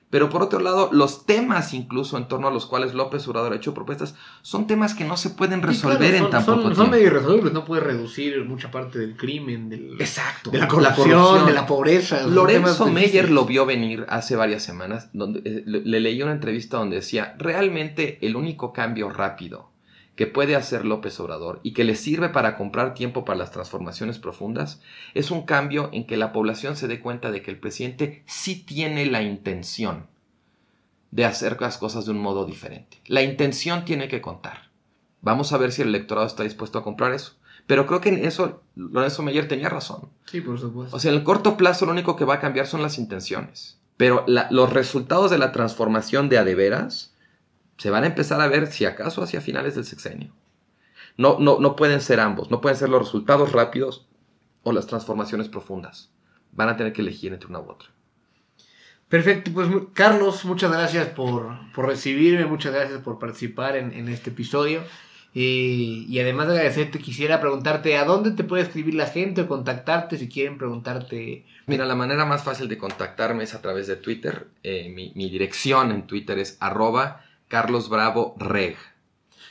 Pero 0.10 0.30
por 0.30 0.42
otro 0.42 0.62
lado, 0.62 0.90
los 0.94 1.26
temas 1.26 1.74
incluso 1.74 2.18
en 2.18 2.30
torno 2.30 2.48
a 2.48 2.52
los 2.52 2.66
cuales 2.66 2.94
López 2.94 3.28
Obrador 3.28 3.52
ha 3.52 3.58
hecho 3.58 3.74
propuestas 3.74 4.16
son 4.42 4.68
temas 4.68 4.94
que 4.96 5.04
no 5.04 5.18
se 5.18 5.32
pueden 5.32 5.62
resolver 5.62 6.16
en 6.16 6.30
tan 6.30 6.46
poco 6.46 6.62
son, 6.62 6.74
tiempo. 6.74 6.76
Son 6.76 6.90
medio 6.90 7.52
no 7.52 7.66
puede 7.66 7.82
reducir 7.82 8.46
mucha 8.46 8.72
parte 8.72 9.00
del 9.00 9.18
crimen, 9.18 9.68
del, 9.68 10.00
Exacto. 10.00 10.50
de 10.50 10.60
la 10.60 10.68
corrupción, 10.70 11.46
de 11.46 11.52
la 11.52 11.68
pobreza. 11.68 12.22
son 12.22 12.34
Lorenzo 12.34 12.88
Meyer 12.88 13.30
lo 13.30 13.44
vio 13.44 13.66
venir 13.66 14.06
hace 14.08 14.38
varias 14.38 14.64
semanas, 14.64 15.10
donde 15.12 15.42
eh, 15.44 15.64
le, 15.66 15.82
le 15.82 16.00
leí 16.00 16.24
una 16.24 16.32
entrevista 16.32 16.78
donde 16.78 16.96
decía, 16.96 17.36
realmente 17.38 18.18
el 18.26 18.38
único 18.38 18.72
cambio 18.72 19.10
rápido 19.10 19.72
que 20.20 20.28
puede 20.28 20.58
hacer 20.58 20.84
López 20.84 21.18
Obrador 21.22 21.62
y 21.64 21.72
que 21.72 21.86
le 21.86 21.96
sirve 21.96 22.28
para 22.28 22.58
comprar 22.58 22.94
tiempo 22.94 23.24
para 23.24 23.40
las 23.40 23.52
transformaciones 23.52 24.20
profundas 24.20 24.82
es 25.14 25.32
un 25.32 25.44
cambio 25.44 25.88
en 25.94 26.06
que 26.06 26.18
la 26.18 26.34
población 26.34 26.76
se 26.76 26.90
dé 26.90 27.00
cuenta 27.00 27.32
de 27.32 27.42
que 27.42 27.52
el 27.52 27.58
presidente 27.58 28.22
sí 28.26 28.62
tiene 28.62 29.06
la 29.06 29.22
intención 29.22 30.08
de 31.12 31.24
hacer 31.24 31.62
las 31.62 31.78
cosas 31.78 32.04
de 32.06 32.12
un 32.12 32.20
modo 32.20 32.44
diferente. 32.46 32.98
La 33.08 33.22
intención 33.22 33.86
tiene 33.86 34.10
que 34.10 34.20
contar. 34.20 34.68
Vamos 35.22 35.54
a 35.54 35.58
ver 35.58 35.72
si 35.72 35.84
el 35.84 35.88
electorado 35.88 36.28
está 36.28 36.44
dispuesto 36.44 36.78
a 36.80 36.84
comprar 36.84 37.14
eso. 37.14 37.38
Pero 37.66 37.88
creo 37.88 38.02
que 38.02 38.10
en 38.10 38.26
eso 38.26 38.62
Lorenzo 38.76 39.24
Meyer 39.24 39.48
tenía 39.48 39.70
razón. 39.70 40.10
Sí, 40.26 40.42
por 40.42 40.60
supuesto. 40.60 40.94
O 40.98 41.00
sea, 41.00 41.12
en 41.12 41.18
el 41.18 41.24
corto 41.24 41.56
plazo 41.56 41.86
lo 41.86 41.94
único 41.94 42.18
que 42.18 42.26
va 42.26 42.34
a 42.34 42.40
cambiar 42.42 42.68
son 42.68 42.82
las 42.82 42.98
intenciones. 43.00 43.80
Pero 43.96 44.26
la- 44.28 44.50
los 44.52 44.74
resultados 44.74 45.32
de 45.32 45.38
la 45.38 45.54
transformación 45.54 46.28
de 46.28 46.40
a 46.40 46.44
de 46.44 46.56
veras 46.56 47.09
se 47.80 47.90
van 47.90 48.04
a 48.04 48.08
empezar 48.08 48.42
a 48.42 48.48
ver, 48.48 48.68
si 48.68 48.84
acaso, 48.84 49.24
hacia 49.24 49.40
finales 49.40 49.74
del 49.74 49.86
sexenio. 49.86 50.34
No, 51.16 51.40
no, 51.40 51.60
no 51.60 51.78
pueden 51.78 52.02
ser 52.02 52.20
ambos. 52.20 52.52
No 52.52 52.60
pueden 52.60 52.78
ser 52.78 52.90
los 52.90 53.06
resultados 53.06 53.54
rápidos 53.54 54.06
o 54.64 54.74
las 54.74 54.86
transformaciones 54.86 55.48
profundas. 55.48 56.12
Van 56.52 56.68
a 56.68 56.76
tener 56.76 56.92
que 56.92 57.02
elegir 57.02 57.32
entre 57.32 57.48
una 57.48 57.60
u 57.60 57.72
otra. 57.72 57.88
Perfecto, 59.08 59.52
pues 59.54 59.70
Carlos, 59.94 60.44
muchas 60.44 60.72
gracias 60.72 61.08
por, 61.08 61.56
por 61.74 61.88
recibirme, 61.88 62.46
muchas 62.46 62.74
gracias 62.74 63.02
por 63.02 63.18
participar 63.18 63.78
en, 63.78 63.94
en 63.94 64.10
este 64.10 64.30
episodio. 64.30 64.84
Y, 65.34 66.06
y 66.10 66.20
además 66.20 66.48
de 66.48 66.56
agradecerte, 66.56 67.00
quisiera 67.00 67.40
preguntarte 67.40 67.98
a 67.98 68.04
dónde 68.04 68.32
te 68.32 68.44
puede 68.44 68.64
escribir 68.64 68.96
la 68.96 69.08
gente 69.08 69.42
o 69.42 69.48
contactarte 69.48 70.18
si 70.18 70.28
quieren 70.28 70.58
preguntarte. 70.58 71.46
Mira, 71.66 71.86
la 71.86 71.96
manera 71.96 72.26
más 72.26 72.44
fácil 72.44 72.68
de 72.68 72.78
contactarme 72.78 73.46
es 73.46 73.56
a 73.56 73.62
través 73.62 73.88
de 73.88 73.96
Twitter. 73.96 74.48
Eh, 74.64 74.90
mi, 74.90 75.14
mi 75.16 75.30
dirección 75.30 75.92
en 75.92 76.06
Twitter 76.06 76.38
es 76.40 76.58
arroba 76.60 77.24
carlosbravoreg. 77.50 78.78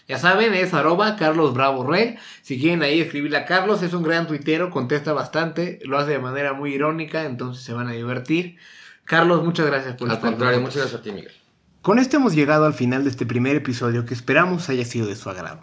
Ya 0.08 0.16
saben, 0.18 0.54
es 0.54 0.72
arroba 0.72 1.16
Carlos 1.16 1.52
Bravo 1.52 1.86
Rey. 1.86 2.16
Si 2.40 2.58
quieren 2.58 2.82
ahí 2.82 3.00
escribirle 3.02 3.36
a 3.36 3.44
Carlos, 3.44 3.82
es 3.82 3.92
un 3.92 4.02
gran 4.02 4.26
tuitero, 4.26 4.70
contesta 4.70 5.12
bastante, 5.12 5.80
lo 5.84 5.98
hace 5.98 6.12
de 6.12 6.18
manera 6.18 6.54
muy 6.54 6.72
irónica, 6.72 7.24
entonces 7.24 7.62
se 7.62 7.74
van 7.74 7.88
a 7.88 7.92
divertir. 7.92 8.56
Carlos, 9.04 9.44
muchas 9.44 9.66
gracias 9.66 9.96
por 9.96 10.08
Al 10.08 10.14
estar 10.16 10.30
con 10.30 10.38
contrario, 10.38 10.60
nosotros. 10.60 10.86
muchas 10.86 10.90
gracias 10.92 11.00
a 11.00 11.02
ti, 11.04 11.12
Miguel. 11.12 11.34
Con 11.82 11.98
esto 11.98 12.16
hemos 12.16 12.34
llegado 12.34 12.64
al 12.64 12.72
final 12.72 13.04
de 13.04 13.10
este 13.10 13.26
primer 13.26 13.56
episodio 13.56 14.06
que 14.06 14.14
esperamos 14.14 14.70
haya 14.70 14.86
sido 14.86 15.06
de 15.06 15.14
su 15.14 15.28
agrado. 15.28 15.60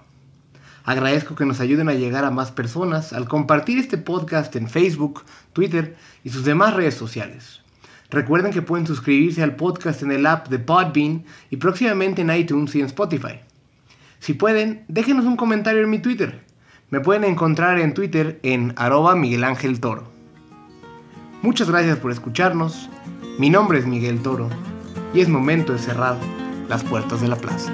Agradezco 0.83 1.35
que 1.35 1.45
nos 1.45 1.59
ayuden 1.59 1.89
a 1.89 1.93
llegar 1.93 2.23
a 2.23 2.29
más 2.29 2.51
personas 2.51 3.13
al 3.13 3.27
compartir 3.27 3.79
este 3.79 3.97
podcast 3.97 4.55
en 4.55 4.69
Facebook, 4.69 5.23
Twitter 5.53 5.95
y 6.23 6.29
sus 6.29 6.45
demás 6.45 6.75
redes 6.75 6.93
sociales. 6.93 7.61
Recuerden 8.09 8.51
que 8.51 8.61
pueden 8.61 8.85
suscribirse 8.85 9.41
al 9.41 9.55
podcast 9.55 10.03
en 10.03 10.11
el 10.11 10.25
app 10.25 10.47
de 10.47 10.59
Podbean 10.59 11.25
y 11.49 11.57
próximamente 11.57 12.21
en 12.21 12.31
iTunes 12.31 12.75
y 12.75 12.79
en 12.79 12.85
Spotify. 12.85 13.39
Si 14.19 14.33
pueden, 14.33 14.83
déjenos 14.87 15.25
un 15.25 15.35
comentario 15.35 15.83
en 15.83 15.89
mi 15.89 15.99
Twitter. 15.99 16.43
Me 16.89 16.99
pueden 16.99 17.23
encontrar 17.23 17.79
en 17.79 17.93
Twitter 17.93 18.39
en 18.43 18.73
arroba 18.75 19.15
Miguel 19.15 19.43
Ángel 19.43 19.79
Toro. 19.79 20.03
Muchas 21.41 21.69
gracias 21.69 21.97
por 21.97 22.11
escucharnos. 22.11 22.89
Mi 23.37 23.49
nombre 23.49 23.79
es 23.79 23.85
Miguel 23.85 24.21
Toro 24.21 24.49
y 25.13 25.21
es 25.21 25.29
momento 25.29 25.73
de 25.73 25.79
cerrar 25.79 26.17
las 26.69 26.83
puertas 26.83 27.21
de 27.21 27.27
la 27.27 27.35
plaza. 27.35 27.71